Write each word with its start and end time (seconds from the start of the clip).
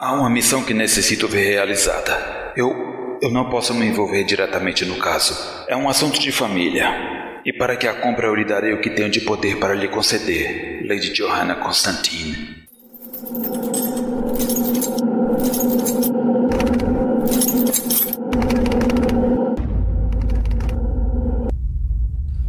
Há 0.00 0.12
uma 0.12 0.30
missão 0.30 0.62
que 0.62 0.72
necessito 0.72 1.26
ver 1.26 1.42
realizada. 1.42 2.52
Eu. 2.56 3.18
Eu 3.20 3.32
não 3.32 3.50
posso 3.50 3.74
me 3.74 3.84
envolver 3.84 4.22
diretamente 4.22 4.84
no 4.84 4.96
caso. 4.96 5.34
É 5.66 5.76
um 5.76 5.88
assunto 5.88 6.20
de 6.20 6.30
família. 6.30 7.40
E 7.44 7.52
para 7.52 7.76
que 7.76 7.84
a 7.88 7.94
compra 7.94 8.28
eu 8.28 8.34
lhe 8.36 8.44
darei 8.44 8.72
o 8.72 8.80
que 8.80 8.90
tenho 8.90 9.10
de 9.10 9.20
poder 9.22 9.58
para 9.58 9.74
lhe 9.74 9.88
conceder, 9.88 10.86
Lady 10.86 11.12
Johanna 11.12 11.56
Constantine. 11.56 12.68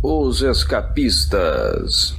Os 0.03 0.43
escapistas. 0.43 2.18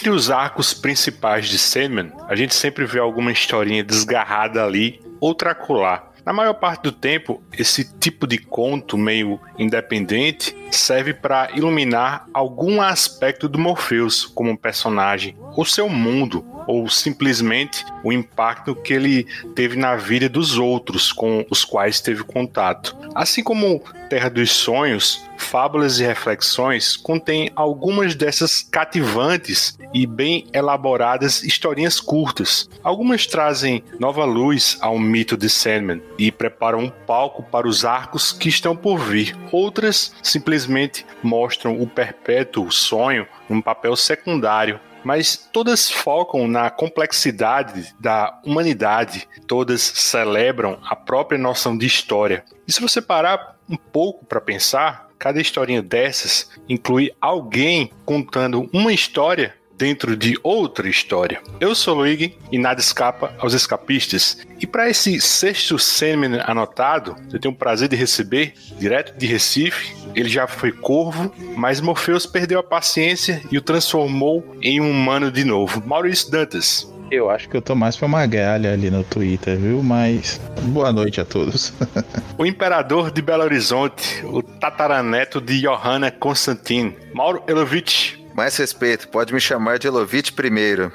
Entre 0.00 0.08
os 0.08 0.30
arcos 0.30 0.72
principais 0.72 1.46
de 1.46 1.58
Sandman, 1.58 2.10
a 2.26 2.34
gente 2.34 2.54
sempre 2.54 2.86
vê 2.86 2.98
alguma 2.98 3.30
historinha 3.30 3.84
desgarrada 3.84 4.64
ali, 4.64 4.98
outra 5.20 5.50
acolá. 5.50 6.10
Na 6.24 6.32
maior 6.32 6.54
parte 6.54 6.84
do 6.84 6.90
tempo, 6.90 7.42
esse 7.52 7.84
tipo 7.98 8.26
de 8.26 8.38
conto 8.38 8.96
meio 8.96 9.38
independente 9.60 10.56
serve 10.70 11.12
para 11.12 11.50
iluminar 11.54 12.26
algum 12.32 12.80
aspecto 12.80 13.48
do 13.48 13.58
Morpheus 13.58 14.24
como 14.24 14.56
personagem, 14.56 15.36
ou 15.56 15.64
seu 15.64 15.88
mundo, 15.88 16.44
ou 16.66 16.88
simplesmente 16.88 17.84
o 18.04 18.12
impacto 18.12 18.74
que 18.74 18.92
ele 18.92 19.26
teve 19.54 19.76
na 19.76 19.96
vida 19.96 20.28
dos 20.28 20.56
outros 20.56 21.12
com 21.12 21.44
os 21.50 21.64
quais 21.64 22.00
teve 22.00 22.22
contato. 22.22 22.96
Assim 23.14 23.42
como 23.42 23.82
Terra 24.08 24.28
dos 24.28 24.50
Sonhos, 24.50 25.24
Fábulas 25.36 25.98
e 25.98 26.04
Reflexões 26.04 26.96
contém 26.96 27.50
algumas 27.56 28.14
dessas 28.14 28.62
cativantes 28.62 29.78
e 29.92 30.06
bem 30.06 30.46
elaboradas 30.52 31.42
historinhas 31.42 32.00
curtas. 32.00 32.68
Algumas 32.82 33.26
trazem 33.26 33.82
nova 33.98 34.24
luz 34.24 34.78
ao 34.80 34.98
mito 34.98 35.36
de 35.36 35.48
Sandman 35.48 36.02
e 36.18 36.30
preparam 36.30 36.80
um 36.80 36.90
palco 36.90 37.42
para 37.42 37.66
os 37.66 37.84
arcos 37.84 38.32
que 38.32 38.48
estão 38.48 38.76
por 38.76 38.98
vir. 38.98 39.36
Outras 39.52 40.14
simplesmente 40.22 41.06
mostram 41.22 41.80
o 41.80 41.86
perpétuo 41.86 42.70
sonho 42.70 43.26
num 43.48 43.60
papel 43.60 43.96
secundário 43.96 44.80
mas 45.04 45.48
todas 45.50 45.90
focam 45.90 46.46
na 46.46 46.70
complexidade 46.70 47.94
da 47.98 48.38
humanidade, 48.44 49.26
todas 49.46 49.80
celebram 49.80 50.78
a 50.84 50.94
própria 50.94 51.38
noção 51.38 51.76
de 51.76 51.86
história. 51.86 52.44
E 52.66 52.72
se 52.72 52.80
você 52.80 53.00
parar 53.00 53.56
um 53.68 53.76
pouco 53.76 54.24
para 54.24 54.40
pensar, 54.40 55.08
cada 55.18 55.40
historinha 55.40 55.82
dessas 55.82 56.50
inclui 56.68 57.12
alguém 57.20 57.90
contando 58.04 58.68
uma 58.72 58.92
história 58.92 59.54
dentro 59.80 60.14
de 60.14 60.38
outra 60.42 60.86
história. 60.86 61.40
Eu 61.58 61.74
sou 61.74 61.94
Luigi 61.94 62.36
e 62.52 62.58
nada 62.58 62.78
escapa 62.80 63.32
aos 63.38 63.54
escapistas. 63.54 64.46
E 64.60 64.66
para 64.66 64.90
esse 64.90 65.18
sexto 65.22 65.78
Sandman 65.78 66.38
anotado, 66.44 67.16
eu 67.32 67.40
tenho 67.40 67.54
o 67.54 67.56
prazer 67.56 67.88
de 67.88 67.96
receber, 67.96 68.52
direto 68.78 69.16
de 69.16 69.26
Recife, 69.26 69.96
ele 70.14 70.28
já 70.28 70.46
foi 70.46 70.70
corvo, 70.70 71.32
mas 71.56 71.80
Morpheus 71.80 72.26
perdeu 72.26 72.58
a 72.58 72.62
paciência 72.62 73.40
e 73.50 73.56
o 73.56 73.62
transformou 73.62 74.44
em 74.60 74.82
um 74.82 74.90
humano 74.90 75.32
de 75.32 75.44
novo. 75.44 75.82
Maurício 75.86 76.30
Dantas. 76.30 76.86
Eu 77.10 77.30
acho 77.30 77.48
que 77.48 77.56
eu 77.56 77.62
tô 77.62 77.74
mais 77.74 77.96
pra 77.96 78.06
Magalha 78.06 78.72
ali 78.72 78.90
no 78.90 79.02
Twitter, 79.02 79.56
viu? 79.56 79.82
Mas 79.82 80.40
boa 80.62 80.92
noite 80.92 81.20
a 81.20 81.24
todos. 81.24 81.72
o 82.38 82.44
imperador 82.44 83.10
de 83.10 83.22
Belo 83.22 83.42
Horizonte, 83.42 84.24
o 84.26 84.42
tataraneto 84.42 85.40
de 85.40 85.62
Johanna 85.62 86.10
Constantine, 86.10 86.94
Mauro 87.12 87.42
Elovitch. 87.48 88.19
Mais 88.34 88.56
respeito, 88.56 89.08
pode 89.08 89.32
me 89.34 89.40
chamar 89.40 89.78
de 89.78 89.86
Elovitch 89.86 90.32
primeiro. 90.32 90.92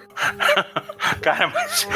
Cara, 1.21 1.47
mas 1.47 1.87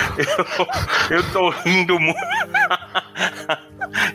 eu, 1.09 1.17
eu 1.17 1.31
tô 1.31 1.49
rindo 1.49 1.99
muito. 1.99 2.19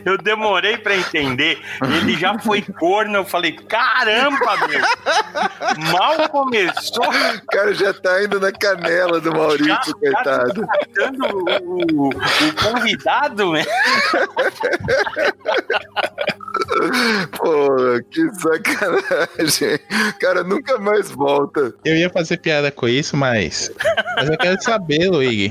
Eu 0.05 0.17
demorei 0.19 0.77
para 0.77 0.95
entender. 0.95 1.59
Ele 1.81 2.15
já 2.15 2.37
foi 2.37 2.61
corno. 2.61 3.15
Eu 3.15 3.25
falei, 3.25 3.53
caramba, 3.53 4.55
meu. 4.67 4.79
Mal 5.91 6.29
começou. 6.29 7.07
O 7.07 7.45
cara 7.47 7.73
já 7.73 7.91
tá 7.91 8.23
indo 8.23 8.39
na 8.39 8.51
canela 8.51 9.19
do 9.19 9.31
Maurício, 9.31 9.65
já, 9.67 9.81
coitado. 9.93 10.63
Já 10.95 11.11
tá 11.11 11.33
o, 11.33 11.43
o, 11.91 12.09
o 12.09 12.53
convidado, 12.63 13.53
né? 13.53 13.65
Pô, 17.35 17.75
que 18.11 18.29
sacanagem. 18.35 19.79
Cara, 20.19 20.43
nunca 20.43 20.77
mais 20.77 21.09
volta. 21.09 21.73
Eu 21.83 21.95
ia 21.95 22.11
fazer 22.11 22.37
piada 22.37 22.69
com 22.71 22.87
isso, 22.87 23.17
mas. 23.17 23.71
Mas 24.15 24.29
eu 24.29 24.37
quero 24.37 24.61
saber, 24.61 25.09
Luigi. 25.09 25.49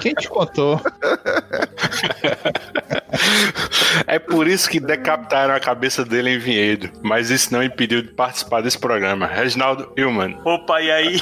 Quem 0.00 0.14
te 0.14 0.28
contou? 0.28 0.80
É 4.06 4.18
por 4.18 4.46
isso 4.46 4.68
que 4.68 4.80
decapitaram 4.80 5.54
a 5.54 5.60
cabeça 5.60 6.04
dele 6.04 6.30
em 6.30 6.38
Vinhedo, 6.38 6.90
mas 7.02 7.30
isso 7.30 7.52
não 7.52 7.62
impediu 7.62 8.02
de 8.02 8.08
participar 8.08 8.60
desse 8.62 8.78
programa. 8.78 9.26
Reginaldo 9.26 9.92
Hillman. 9.96 10.38
Opa, 10.44 10.80
e 10.80 10.90
aí? 10.90 11.20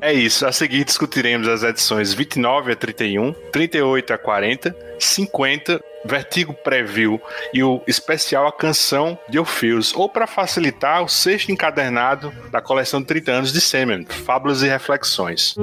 é 0.00 0.12
isso. 0.12 0.46
A 0.46 0.52
seguir 0.52 0.84
discutiremos 0.84 1.48
as 1.48 1.62
edições 1.62 2.12
29 2.12 2.72
a 2.72 2.76
31, 2.76 3.32
38 3.52 4.12
a 4.12 4.18
40, 4.18 4.76
50 4.98 5.80
Vertigo 6.06 6.54
Preview 6.54 7.20
e 7.52 7.62
o 7.62 7.82
especial 7.86 8.46
A 8.46 8.52
Canção 8.52 9.18
de 9.28 9.38
Orpheus, 9.38 9.92
ou 9.94 10.08
para 10.08 10.26
facilitar, 10.26 11.02
o 11.02 11.08
sexto 11.08 11.50
encadernado 11.50 12.32
da 12.50 12.60
coleção 12.60 13.00
de 13.00 13.06
30 13.06 13.32
anos 13.32 13.52
de 13.52 13.60
Semen, 13.60 14.06
Fábulas 14.24 14.62
e 14.62 14.68
Reflexões. 14.68 15.56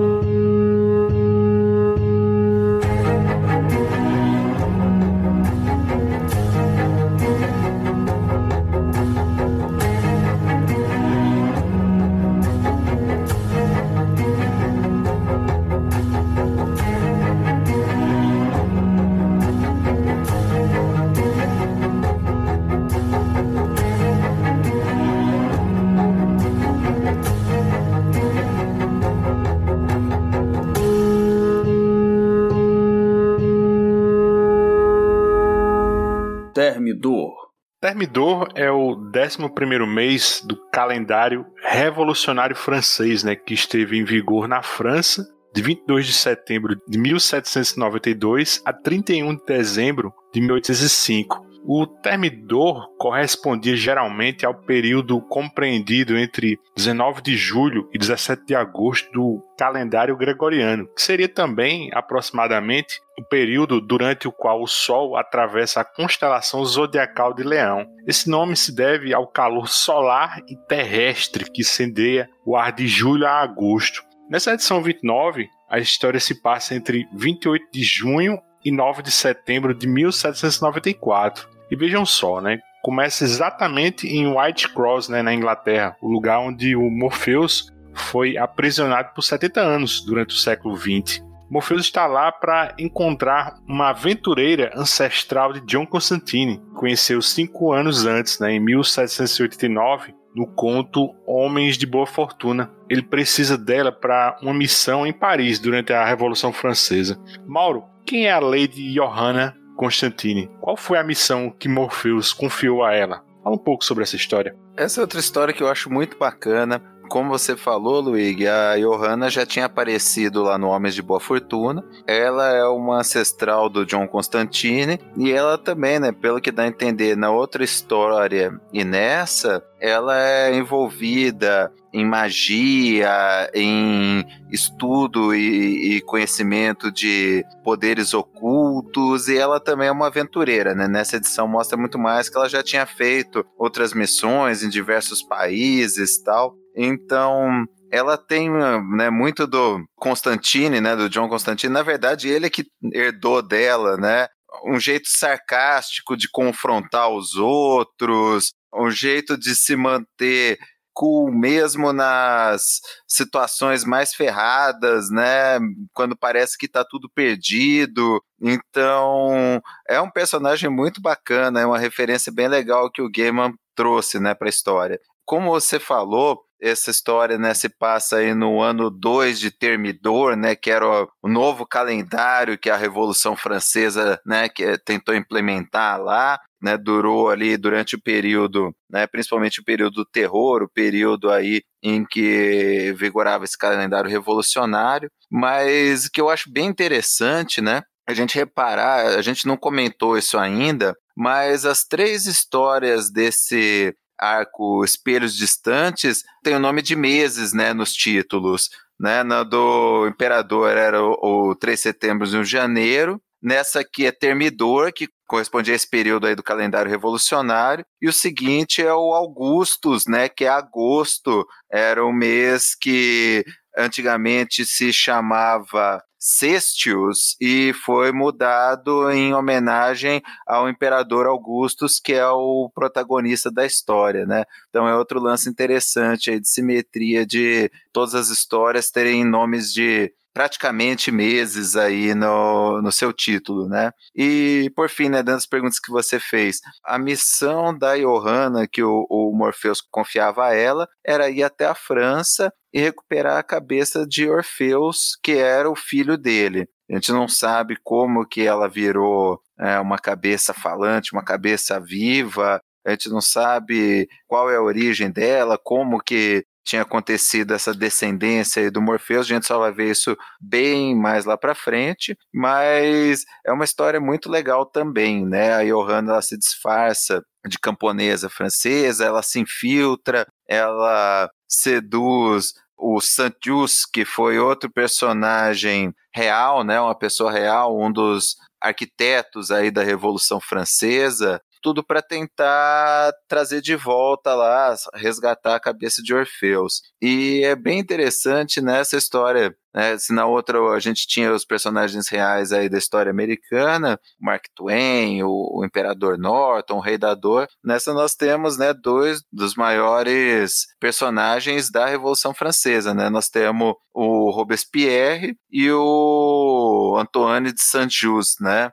Thermidor 37.82 38.48
é 38.56 38.72
o 38.72 38.96
11 38.96 39.86
mês 39.86 40.42
do 40.46 40.56
calendário 40.70 41.46
revolucionário 41.62 42.56
francês, 42.56 43.24
né, 43.24 43.36
que 43.36 43.54
esteve 43.54 43.98
em 43.98 44.06
vigor 44.06 44.48
na 44.48 44.62
França 44.62 45.28
de 45.54 45.62
22 45.62 46.08
de 46.08 46.14
setembro 46.14 46.76
de 46.88 46.98
1792 46.98 48.62
a 48.66 48.72
31 48.72 49.36
de 49.36 49.46
dezembro 49.46 50.14
de 50.34 50.40
1805. 50.40 51.53
O 51.66 51.88
termidor 51.88 52.90
correspondia 52.98 53.76
geralmente 53.76 54.46
ao 54.46 54.54
período 54.54 55.22
compreendido 55.22 56.18
entre 56.18 56.60
19 56.76 57.22
de 57.22 57.38
julho 57.38 57.90
e 57.94 57.98
17 57.98 58.46
de 58.46 58.54
agosto 58.54 59.10
do 59.14 59.42
calendário 59.58 60.18
gregoriano, 60.18 60.88
que 60.94 61.02
seria 61.02 61.30
também 61.30 61.90
aproximadamente 61.94 63.00
o 63.18 63.24
período 63.24 63.80
durante 63.80 64.28
o 64.28 64.32
qual 64.32 64.62
o 64.62 64.68
Sol 64.68 65.16
atravessa 65.16 65.80
a 65.80 65.86
constelação 65.86 66.66
zodiacal 66.66 67.34
de 67.34 67.44
Leão. 67.44 67.86
Esse 68.06 68.30
nome 68.30 68.58
se 68.58 68.76
deve 68.76 69.14
ao 69.14 69.26
calor 69.26 69.70
solar 69.70 70.42
e 70.50 70.58
terrestre 70.68 71.50
que 71.50 71.62
incendeia 71.62 72.30
o 72.46 72.58
ar 72.58 72.74
de 72.74 72.88
julho 72.88 73.26
a 73.26 73.42
agosto. 73.42 74.04
Nessa 74.30 74.54
edição 74.54 74.82
29, 74.82 75.48
a 75.70 75.80
história 75.80 76.20
se 76.20 76.42
passa 76.42 76.76
entre 76.76 77.08
28 77.14 77.68
de 77.72 77.84
junho 77.84 78.38
e 78.66 78.72
9 78.72 79.02
de 79.02 79.12
setembro 79.12 79.74
de 79.74 79.88
1794. 79.88 81.53
E 81.74 81.76
vejam 81.76 82.06
só, 82.06 82.40
né? 82.40 82.60
Começa 82.84 83.24
exatamente 83.24 84.08
em 84.08 84.28
White 84.28 84.70
Cross, 84.70 85.10
né, 85.10 85.24
na 85.24 85.34
Inglaterra, 85.34 85.98
o 86.04 86.08
lugar 86.08 86.38
onde 86.38 86.76
o 86.76 86.88
Morpheus 86.88 87.74
foi 87.96 88.38
aprisionado 88.38 89.10
por 89.16 89.24
70 89.24 89.60
anos 89.60 90.06
durante 90.06 90.36
o 90.36 90.38
século 90.38 90.78
XX. 90.78 91.26
Morpheus 91.50 91.82
está 91.82 92.06
lá 92.06 92.32
para 92.32 92.76
encontrar 92.78 93.56
uma 93.68 93.90
aventureira 93.90 94.72
ancestral 94.76 95.52
de 95.52 95.62
John 95.62 95.88
Constantine, 95.88 96.60
que 96.60 96.76
conheceu 96.76 97.20
cinco 97.24 97.74
anos 97.74 98.06
antes, 98.06 98.40
né, 98.40 98.52
em 98.52 98.60
1789, 98.60 100.14
no 100.36 100.46
conto 100.46 101.10
Homens 101.26 101.76
de 101.76 101.88
Boa 101.88 102.06
Fortuna. 102.06 102.72
Ele 102.88 103.02
precisa 103.02 103.58
dela 103.58 103.92
para 103.92 104.38
uma 104.44 104.54
missão 104.54 105.08
em 105.08 105.14
Paris 105.14 105.58
durante 105.58 105.92
a 105.92 106.06
Revolução 106.06 106.54
Francesa. 106.54 107.20
Mauro, 107.48 107.84
quem 108.06 108.28
é 108.28 108.32
a 108.32 108.40
Lady 108.40 108.94
Johanna 108.94 109.56
Constantine? 109.76 110.50
Qual 110.62 110.78
foi 110.78 110.98
a 110.98 111.04
missão 111.04 111.50
que 111.50 111.68
Morpheus 111.68 112.34
confiou 112.34 112.84
a 112.84 112.94
ela? 112.94 113.24
Fala 113.44 113.56
um 113.56 113.60
pouco 113.60 113.84
sobre 113.84 114.04
essa 114.04 114.16
história. 114.16 114.56
Essa 114.78 115.00
é 115.00 115.04
outra 115.04 115.20
história 115.20 115.54
que 115.54 115.62
eu 115.62 115.68
acho 115.68 115.92
muito 115.92 116.18
bacana. 116.18 116.82
Como 117.14 117.30
você 117.30 117.56
falou, 117.56 118.02
Luigi, 118.02 118.48
a 118.48 118.76
Johanna 118.76 119.30
já 119.30 119.46
tinha 119.46 119.68
aparecido 119.68 120.42
lá 120.42 120.58
no 120.58 120.70
Homens 120.70 120.96
de 120.96 121.02
Boa 121.04 121.20
Fortuna. 121.20 121.86
Ela 122.08 122.50
é 122.56 122.66
uma 122.66 123.02
ancestral 123.02 123.70
do 123.70 123.86
John 123.86 124.08
Constantine 124.08 125.00
e 125.16 125.32
ela 125.32 125.56
também, 125.56 126.00
né, 126.00 126.12
pelo 126.12 126.42
que 126.42 126.52
dá 126.52 126.64
a 126.64 126.68
entender 126.68 127.16
na 127.16 127.30
outra 127.30 127.64
história 127.64 128.60
e 128.74 128.84
nessa, 128.84 129.64
ela 129.80 130.20
é 130.20 130.56
envolvida 130.56 131.72
em 131.94 132.04
magia, 132.04 133.48
em 133.54 134.26
estudo 134.50 135.36
e, 135.36 135.98
e, 135.98 136.02
conhecimento 136.02 136.92
de 136.92 137.46
poderes 137.64 138.16
ocultos, 138.16 139.28
e 139.28 139.38
ela 139.38 139.60
também 139.60 139.88
é 139.88 139.92
uma 139.92 140.08
aventureira, 140.08 140.74
né? 140.74 140.88
Nessa 140.88 141.18
edição 141.18 141.48
mostra 141.48 141.78
muito 141.78 142.00
mais 142.00 142.28
que 142.28 142.36
ela 142.36 142.50
já 142.50 142.64
tinha 142.64 142.88
feito 142.88 143.46
outras 143.56 143.94
missões 143.94 144.64
em 144.64 144.70
diversos 144.70 145.22
países 145.22 146.18
tal. 146.18 146.63
Então, 146.76 147.66
ela 147.92 148.18
tem 148.18 148.50
né, 148.50 149.10
muito 149.10 149.46
do 149.46 149.84
Constantine, 149.96 150.82
né, 150.82 150.96
do 150.96 151.10
John 151.10 151.30
Constantine. 151.30 151.72
Na 151.72 151.84
verdade, 151.84 152.28
ele 152.28 152.48
é 152.48 152.50
que 152.50 152.66
herdou 152.92 153.42
dela, 153.42 153.98
né? 153.98 154.28
Um 154.66 154.80
jeito 154.80 155.08
sarcástico 155.08 156.16
de 156.16 156.30
confrontar 156.30 157.10
os 157.10 157.36
outros, 157.36 158.54
um 158.74 158.90
jeito 158.90 159.38
de 159.38 159.56
se 159.56 159.76
manter 159.76 160.58
cool 160.94 161.32
mesmo 161.32 161.92
nas 161.92 162.80
situações 163.08 163.84
mais 163.84 164.14
ferradas, 164.14 165.10
né? 165.10 165.60
Quando 165.94 166.16
parece 166.16 166.58
que 166.58 166.68
tá 166.68 166.86
tudo 166.88 167.10
perdido. 167.10 168.24
Então, 168.42 169.62
é 169.90 170.00
um 170.00 170.10
personagem 170.10 170.70
muito 170.70 171.02
bacana, 171.02 171.62
é 171.62 171.66
uma 171.66 171.80
referência 171.80 172.32
bem 172.32 172.48
legal 172.48 172.92
que 172.92 173.02
o 173.02 173.10
Gaiman 173.10 173.54
trouxe, 173.76 174.20
né, 174.20 174.36
para 174.36 174.48
a 174.48 174.50
história. 174.50 175.00
Como 175.26 175.50
você 175.50 175.80
falou, 175.80 176.44
essa 176.64 176.90
história 176.90 177.38
né, 177.38 177.54
se 177.54 177.68
passa 177.68 178.18
aí 178.18 178.34
no 178.34 178.62
ano 178.62 178.90
2 178.90 179.38
de 179.38 179.52
Termidor, 179.52 180.38
né, 180.38 180.56
que 180.56 180.72
era 180.72 180.88
o, 180.88 181.10
o, 181.22 181.28
novo 181.28 181.68
calendário 181.68 182.58
que 182.58 182.70
a 182.70 182.78
Revolução 182.78 183.36
Francesa 183.36 184.20
né, 184.26 184.48
que 184.48 184.78
tentou 184.80 185.14
implementar 185.14 186.02
lá. 186.02 186.40
Né, 186.62 186.78
durou 186.78 187.30
ali 187.30 187.58
durante 187.58 187.98
o 187.98 188.02
período, 188.02 188.74
né, 188.90 189.06
principalmente 189.06 189.60
o 189.60 189.66
período 189.66 189.96
do 189.96 190.06
terror, 190.06 190.64
o 190.64 190.70
período 190.70 191.30
aí 191.30 191.62
em 191.84 192.06
que 192.06 192.94
vigorava 192.96 193.44
esse 193.44 193.58
calendário 193.58 194.10
revolucionário, 194.10 195.12
mas 195.30 196.08
que 196.08 196.22
eu 196.22 196.30
acho 196.30 196.50
bem 196.50 196.68
interessante, 196.68 197.60
né, 197.60 197.82
a 198.08 198.14
gente 198.14 198.36
reparar, 198.36 199.08
a 199.08 199.22
gente 199.22 199.46
não 199.46 199.58
comentou 199.58 200.18
isso 200.18 200.38
ainda, 200.38 200.96
mas 201.18 201.66
as 201.66 201.84
três 201.84 202.28
histórias 202.28 203.12
desse 203.12 203.94
arco 204.24 204.84
Espelhos 204.84 205.36
Distantes 205.36 206.24
tem 206.44 206.56
o 206.56 206.60
nome 206.60 206.82
de 206.82 206.96
meses, 206.96 207.54
né, 207.54 207.74
nos 207.74 207.94
títulos. 207.94 208.70
Né, 209.00 209.24
na 209.24 209.44
do 209.44 210.08
Imperador 210.08 210.70
era 210.70 211.04
o, 211.04 211.50
o 211.50 211.56
3 211.56 211.78
de 211.78 211.84
setembro 211.84 212.28
e 212.28 212.46
janeiro. 212.46 213.22
Nessa 213.42 213.82
aqui 213.82 214.06
é 214.06 214.12
Termidor, 214.12 214.94
que 214.94 215.10
corresponde 215.28 215.72
a 215.72 215.76
esse 215.76 215.90
período 215.90 216.28
aí 216.28 216.36
do 216.36 216.44
calendário 216.44 216.90
revolucionário. 216.90 217.86
E 218.02 218.08
o 218.08 218.14
seguinte 218.14 218.82
é 218.82 218.94
o 218.94 219.14
Augustus, 219.14 220.06
né, 220.08 220.30
que 220.30 220.46
é 220.46 220.50
agosto. 220.50 221.46
Era 221.70 222.06
o 222.06 222.14
mês 222.14 222.76
que 222.76 223.44
antigamente 223.78 224.66
se 224.66 224.92
chamava 224.92 226.04
Cestius 226.26 227.36
e 227.42 227.74
foi 227.74 228.14
mudado 228.14 229.12
em 229.12 229.34
homenagem 229.34 230.22
ao 230.48 230.70
imperador 230.70 231.28
Augustus, 231.28 232.00
que 232.00 232.14
é 232.14 232.26
o 232.26 232.72
protagonista 232.74 233.52
da 233.52 233.66
história, 233.66 234.26
né? 234.26 234.46
Então 234.70 234.88
é 234.88 234.96
outro 234.96 235.20
lance 235.20 235.50
interessante 235.50 236.32
aí 236.32 236.40
de 236.40 236.48
simetria 236.48 237.26
de 237.26 237.70
todas 237.92 238.16
as 238.16 238.30
histórias 238.30 238.90
terem 238.90 239.26
nomes 239.26 239.74
de 239.74 240.14
praticamente 240.34 241.12
meses 241.12 241.76
aí 241.76 242.16
no, 242.16 242.82
no 242.82 242.92
seu 242.92 243.14
título, 243.14 243.68
né? 243.70 243.92
E 244.16 244.72
por 244.76 244.90
fim, 244.90 245.10
né, 245.10 245.22
dando 245.22 245.38
as 245.38 245.46
perguntas 245.46 245.80
que 245.80 245.92
você 245.92 246.20
fez, 246.20 246.60
a 246.84 246.98
missão 246.98 247.78
da 247.78 247.96
Johanna 247.96 248.68
que 248.68 248.84
o, 248.84 249.06
o 249.10 249.32
Morpheus 249.36 249.82
confiava 249.82 250.48
a 250.48 250.56
ela 250.56 250.88
era 251.06 251.30
ir 251.30 251.44
até 251.44 251.66
a 251.66 251.76
França 251.76 252.52
e 252.74 252.80
recuperar 252.80 253.38
a 253.38 253.44
cabeça 253.44 254.06
de 254.06 254.28
Orfeus, 254.28 255.18
que 255.22 255.34
era 255.34 255.70
o 255.70 255.76
filho 255.76 256.18
dele. 256.18 256.68
A 256.90 256.96
gente 256.96 257.12
não 257.12 257.28
sabe 257.28 257.78
como 257.84 258.28
que 258.28 258.42
ela 258.42 258.68
virou 258.68 259.40
é, 259.60 259.80
uma 259.80 259.98
cabeça 259.98 260.54
falante, 260.54 261.14
uma 261.14 261.24
cabeça 261.24 261.80
viva. 261.80 262.60
A 262.86 262.92
gente 262.92 263.10
não 263.10 263.22
sabe 263.22 264.08
qual 264.28 264.50
é 264.50 264.58
a 264.58 264.62
origem 264.62 265.12
dela, 265.12 265.58
como 265.58 266.02
que 266.02 266.46
tinha 266.64 266.82
acontecido 266.82 267.54
essa 267.54 267.74
descendência 267.74 268.70
do 268.72 268.82
Morpheus, 268.82 269.26
a 269.26 269.30
gente 269.30 269.46
só 269.46 269.60
vai 269.60 269.72
ver 269.72 269.92
isso 269.92 270.16
bem 270.40 270.96
mais 270.96 271.26
lá 271.26 271.38
para 271.38 271.54
frente, 271.54 272.18
mas 272.34 273.24
é 273.46 273.52
uma 273.52 273.66
história 273.66 274.00
muito 274.00 274.30
legal 274.30 274.66
também, 274.66 275.26
né? 275.26 275.54
A 275.54 275.64
Johanna 275.64 276.22
se 276.22 276.38
disfarça 276.38 277.24
de 277.48 277.60
camponesa 277.60 278.30
francesa, 278.30 279.06
ela 279.06 279.22
se 279.22 279.40
infiltra, 279.40 280.26
ela 280.48 281.30
seduz 281.48 282.54
o 282.78 283.00
Saint-Just, 283.00 283.86
que 283.94 284.04
foi 284.06 284.40
outro 284.40 284.72
personagem 284.72 285.94
real, 286.14 286.64
né, 286.64 286.80
uma 286.80 286.98
pessoa 286.98 287.32
real, 287.32 287.80
um 287.80 287.92
dos 287.92 288.36
arquitetos 288.62 289.52
aí 289.52 289.72
da 289.72 289.84
Revolução 289.84 290.40
Francesa, 290.40 291.42
tudo 291.64 291.84
para 291.84 292.02
tentar 292.02 293.14
trazer 293.28 293.62
de 293.62 293.76
volta 293.76 294.36
lá, 294.36 294.76
resgatar 294.94 295.56
a 295.56 295.60
cabeça 295.60 296.04
de 296.04 296.14
Orfeus. 296.14 296.82
E 297.02 297.42
é 297.46 297.56
bem 297.56 297.80
interessante 297.80 298.62
nessa 298.62 298.98
história, 298.98 299.56
né? 299.74 299.98
Se 299.98 300.14
na 300.14 300.26
outra 300.26 300.60
a 300.74 300.80
gente 300.80 301.08
tinha 301.08 301.34
os 301.34 301.46
personagens 301.46 302.08
reais 302.10 302.52
aí 302.52 302.68
da 302.70 302.78
história 302.78 303.10
americana, 303.10 303.98
Mark 304.20 304.44
Twain, 304.54 305.24
o, 305.24 305.60
o 305.60 305.66
Imperador 305.66 306.18
Norton, 306.18 306.76
o 306.78 306.82
Rei 306.82 306.98
da 306.98 307.16
Dor, 307.16 307.48
nessa 307.64 307.94
nós 307.94 308.14
temos, 308.14 308.58
né, 308.58 308.74
dois 308.74 309.24
dos 309.32 309.56
maiores 309.56 310.68
personagens 310.80 311.72
da 311.72 311.86
Revolução 311.86 312.34
Francesa, 312.34 312.94
né? 312.94 313.10
Nós 313.10 313.30
temos 313.30 313.74
o 313.94 314.32
Robespierre 314.32 315.36
e 315.50 315.72
o 315.72 316.98
Antoine 317.00 317.54
de 317.54 317.62
Saint-Just, 317.62 318.42
né? 318.42 318.72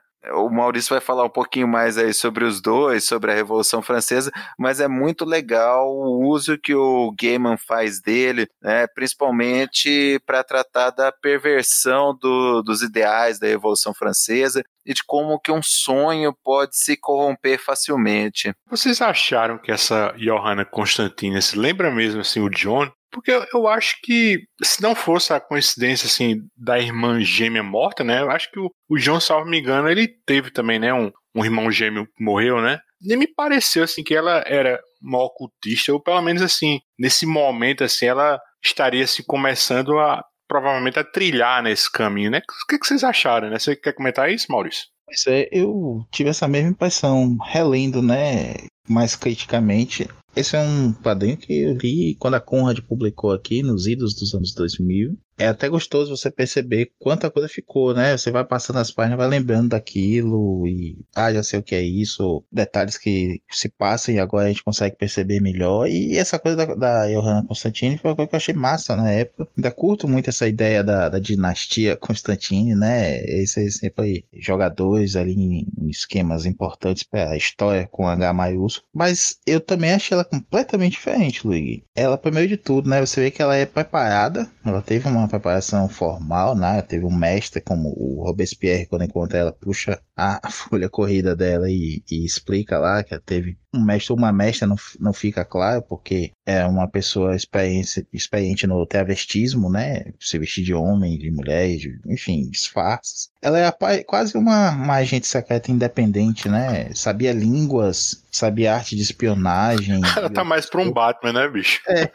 Maurício 0.53 0.89
vai 0.93 1.01
falar 1.01 1.23
um 1.23 1.29
pouquinho 1.29 1.67
mais 1.67 1.97
aí 1.97 2.13
sobre 2.13 2.43
os 2.43 2.61
dois, 2.61 3.03
sobre 3.03 3.31
a 3.31 3.35
Revolução 3.35 3.81
Francesa, 3.81 4.31
mas 4.57 4.79
é 4.79 4.87
muito 4.87 5.25
legal 5.25 5.89
o 5.89 6.27
uso 6.27 6.57
que 6.57 6.73
o 6.73 7.13
Gaiman 7.19 7.57
faz 7.57 8.01
dele, 8.01 8.47
né, 8.61 8.87
principalmente 8.87 10.19
para 10.25 10.43
tratar 10.43 10.91
da 10.91 11.11
perversão 11.11 12.15
do, 12.19 12.61
dos 12.61 12.81
ideais 12.81 13.39
da 13.39 13.47
Revolução 13.47 13.93
Francesa 13.93 14.63
e 14.85 14.93
de 14.93 15.03
como 15.03 15.39
que 15.39 15.51
um 15.51 15.61
sonho 15.61 16.35
pode 16.43 16.77
se 16.77 16.97
corromper 16.97 17.59
facilmente. 17.59 18.53
Vocês 18.69 19.01
acharam 19.01 19.57
que 19.57 19.71
essa 19.71 20.13
Johanna 20.17 20.65
Constantina 20.65 21.41
se 21.41 21.57
lembra 21.57 21.91
mesmo 21.91 22.21
assim 22.21 22.39
o 22.39 22.49
John? 22.49 22.91
Porque 23.11 23.31
eu, 23.53 23.67
acho 23.67 23.97
que 24.01 24.39
se 24.63 24.81
não 24.81 24.95
fosse 24.95 25.33
a 25.33 25.39
coincidência 25.39 26.07
assim 26.07 26.37
da 26.55 26.79
irmã 26.79 27.21
gêmea 27.21 27.61
morta, 27.61 28.03
né? 28.03 28.21
Eu 28.21 28.31
acho 28.31 28.49
que 28.51 28.59
o, 28.59 28.69
o 28.89 28.97
John, 28.97 29.19
salvo 29.19 29.49
me 29.49 29.59
engano, 29.59 29.89
ele 29.89 30.07
teve 30.25 30.49
também, 30.49 30.79
né, 30.79 30.93
um, 30.93 31.11
um 31.35 31.43
irmão 31.43 31.69
gêmeo 31.71 32.05
que 32.05 32.23
morreu, 32.23 32.61
né? 32.61 32.79
Nem 33.01 33.17
me 33.17 33.27
pareceu 33.27 33.83
assim 33.83 34.03
que 34.03 34.15
ela 34.15 34.43
era 34.45 34.79
uma 35.01 35.23
ocultista, 35.23 35.91
ou 35.91 36.01
pelo 36.01 36.21
menos 36.21 36.41
assim, 36.41 36.79
nesse 36.97 37.25
momento 37.25 37.83
assim, 37.83 38.05
ela 38.05 38.39
estaria 38.63 39.05
se 39.05 39.15
assim, 39.15 39.23
começando 39.27 39.97
a 39.99 40.23
provavelmente 40.47 40.99
a 40.99 41.03
trilhar 41.03 41.63
nesse 41.63 41.89
caminho, 41.89 42.29
né? 42.29 42.39
O 42.39 42.67
que, 42.67 42.77
que 42.77 42.85
vocês 42.85 43.05
acharam, 43.05 43.49
né? 43.49 43.57
Você 43.57 43.73
quer 43.75 43.93
comentar 43.93 44.29
isso, 44.29 44.47
Maurício? 44.49 44.83
Pois 45.05 45.25
é, 45.27 45.47
eu 45.51 46.05
tive 46.11 46.29
essa 46.29 46.47
mesma 46.47 46.71
impressão, 46.71 47.37
relendo, 47.37 48.01
né, 48.01 48.55
mais 48.87 49.15
criticamente. 49.15 50.07
Esse 50.35 50.55
é 50.55 50.61
um 50.61 50.93
quadrinho 50.93 51.37
que 51.37 51.53
eu 51.53 51.73
li 51.73 52.15
quando 52.15 52.35
a 52.35 52.39
Conrad 52.39 52.79
publicou 52.79 53.31
aqui 53.31 53.61
nos 53.61 53.85
idos 53.85 54.15
dos 54.15 54.33
anos 54.33 54.53
2000. 54.53 55.17
É 55.37 55.47
até 55.47 55.67
gostoso 55.67 56.15
você 56.15 56.29
perceber 56.29 56.91
quanta 56.99 57.31
coisa 57.31 57.49
ficou, 57.49 57.93
né? 57.93 58.17
Você 58.17 58.31
vai 58.31 58.45
passando 58.45 58.79
as 58.79 58.91
páginas, 58.91 59.17
vai 59.17 59.27
lembrando 59.27 59.69
daquilo 59.69 60.67
e, 60.67 60.97
ah, 61.15 61.33
já 61.33 61.43
sei 61.43 61.59
o 61.59 61.63
que 61.63 61.75
é 61.75 61.81
isso, 61.81 62.43
detalhes 62.51 62.97
que 62.97 63.41
se 63.49 63.69
passam 63.69 64.13
e 64.13 64.19
agora 64.19 64.45
a 64.45 64.49
gente 64.49 64.63
consegue 64.63 64.95
perceber 64.95 65.39
melhor. 65.41 65.87
E 65.87 66.17
essa 66.17 66.37
coisa 66.37 66.57
da, 66.57 66.75
da 66.75 67.07
Johanna 67.07 67.45
Constantine 67.47 67.97
foi 67.97 68.11
uma 68.11 68.15
coisa 68.15 68.29
que 68.29 68.35
eu 68.35 68.37
achei 68.37 68.53
massa 68.53 68.95
na 68.95 69.09
época. 69.09 69.47
Ainda 69.57 69.71
curto 69.71 70.07
muito 70.07 70.29
essa 70.29 70.47
ideia 70.47 70.83
da, 70.83 71.09
da 71.09 71.19
dinastia 71.19 71.95
Constantine, 71.95 72.75
né? 72.75 73.23
Esse 73.23 73.71
sempre 73.71 74.25
jogadores 74.33 75.15
ali 75.15 75.33
em, 75.33 75.67
em 75.79 75.89
esquemas 75.89 76.45
importantes 76.45 77.03
para 77.03 77.31
a 77.31 77.37
história 77.37 77.87
com 77.91 78.07
H 78.07 78.33
maiúsculo. 78.33 78.87
Mas 78.93 79.39
eu 79.45 79.59
também 79.59 79.93
achei 79.93 80.13
ela 80.13 80.25
completamente 80.25 80.93
diferente, 80.93 81.45
Luigi. 81.45 81.83
Ela, 81.95 82.17
primeiro 82.17 82.47
de 82.47 82.57
tudo, 82.57 82.89
né? 82.89 82.99
Você 82.99 83.21
vê 83.21 83.31
que 83.31 83.41
ela 83.41 83.55
é 83.55 83.65
preparada, 83.65 84.49
ela 84.63 84.81
teve 84.81 85.07
uma 85.07 85.27
preparação 85.31 85.87
formal, 85.87 86.55
né? 86.55 86.81
Teve 86.81 87.05
um 87.05 87.15
mestre 87.15 87.61
como 87.61 87.89
o 87.89 88.23
Robespierre, 88.23 88.85
quando 88.85 89.03
encontra 89.03 89.39
ela, 89.39 89.51
puxa 89.51 90.01
a, 90.15 90.39
folha 90.51 90.89
corrida 90.89 91.35
dela 91.35 91.69
e, 91.69 92.03
e 92.09 92.25
explica 92.25 92.77
lá 92.77 93.03
que 93.03 93.17
teve 93.19 93.57
um 93.73 93.83
mestre 93.83 94.11
ou 94.11 94.17
uma 94.17 94.33
mestra, 94.33 94.67
não, 94.67 94.75
não 94.99 95.13
fica 95.13 95.45
claro, 95.45 95.81
porque 95.81 96.31
é 96.45 96.65
uma 96.65 96.87
pessoa 96.87 97.35
experiente, 97.35 98.05
experiente 98.11 98.67
no 98.67 98.85
travestismo, 98.85 99.69
né? 99.69 100.11
Se 100.19 100.37
vestir 100.37 100.63
de 100.63 100.73
homem, 100.73 101.17
de 101.17 101.31
mulher, 101.31 101.77
de, 101.77 101.99
enfim, 102.05 102.49
disfarces. 102.49 103.29
Ela 103.41 103.59
é 103.59 104.03
quase 104.03 104.37
uma, 104.37 104.71
uma 104.71 104.95
agente 104.95 105.25
secreta 105.25 105.71
independente, 105.71 106.49
né? 106.49 106.93
Sabia 106.93 107.31
línguas, 107.31 108.23
sabia 108.31 108.75
arte 108.75 108.95
de 108.95 109.01
espionagem. 109.01 110.01
Ela 110.17 110.29
tá 110.29 110.43
mais 110.43 110.65
pra 110.65 110.81
um 110.81 110.91
Batman, 110.91 111.33
né, 111.33 111.47
bicho? 111.47 111.81
É, 111.87 112.07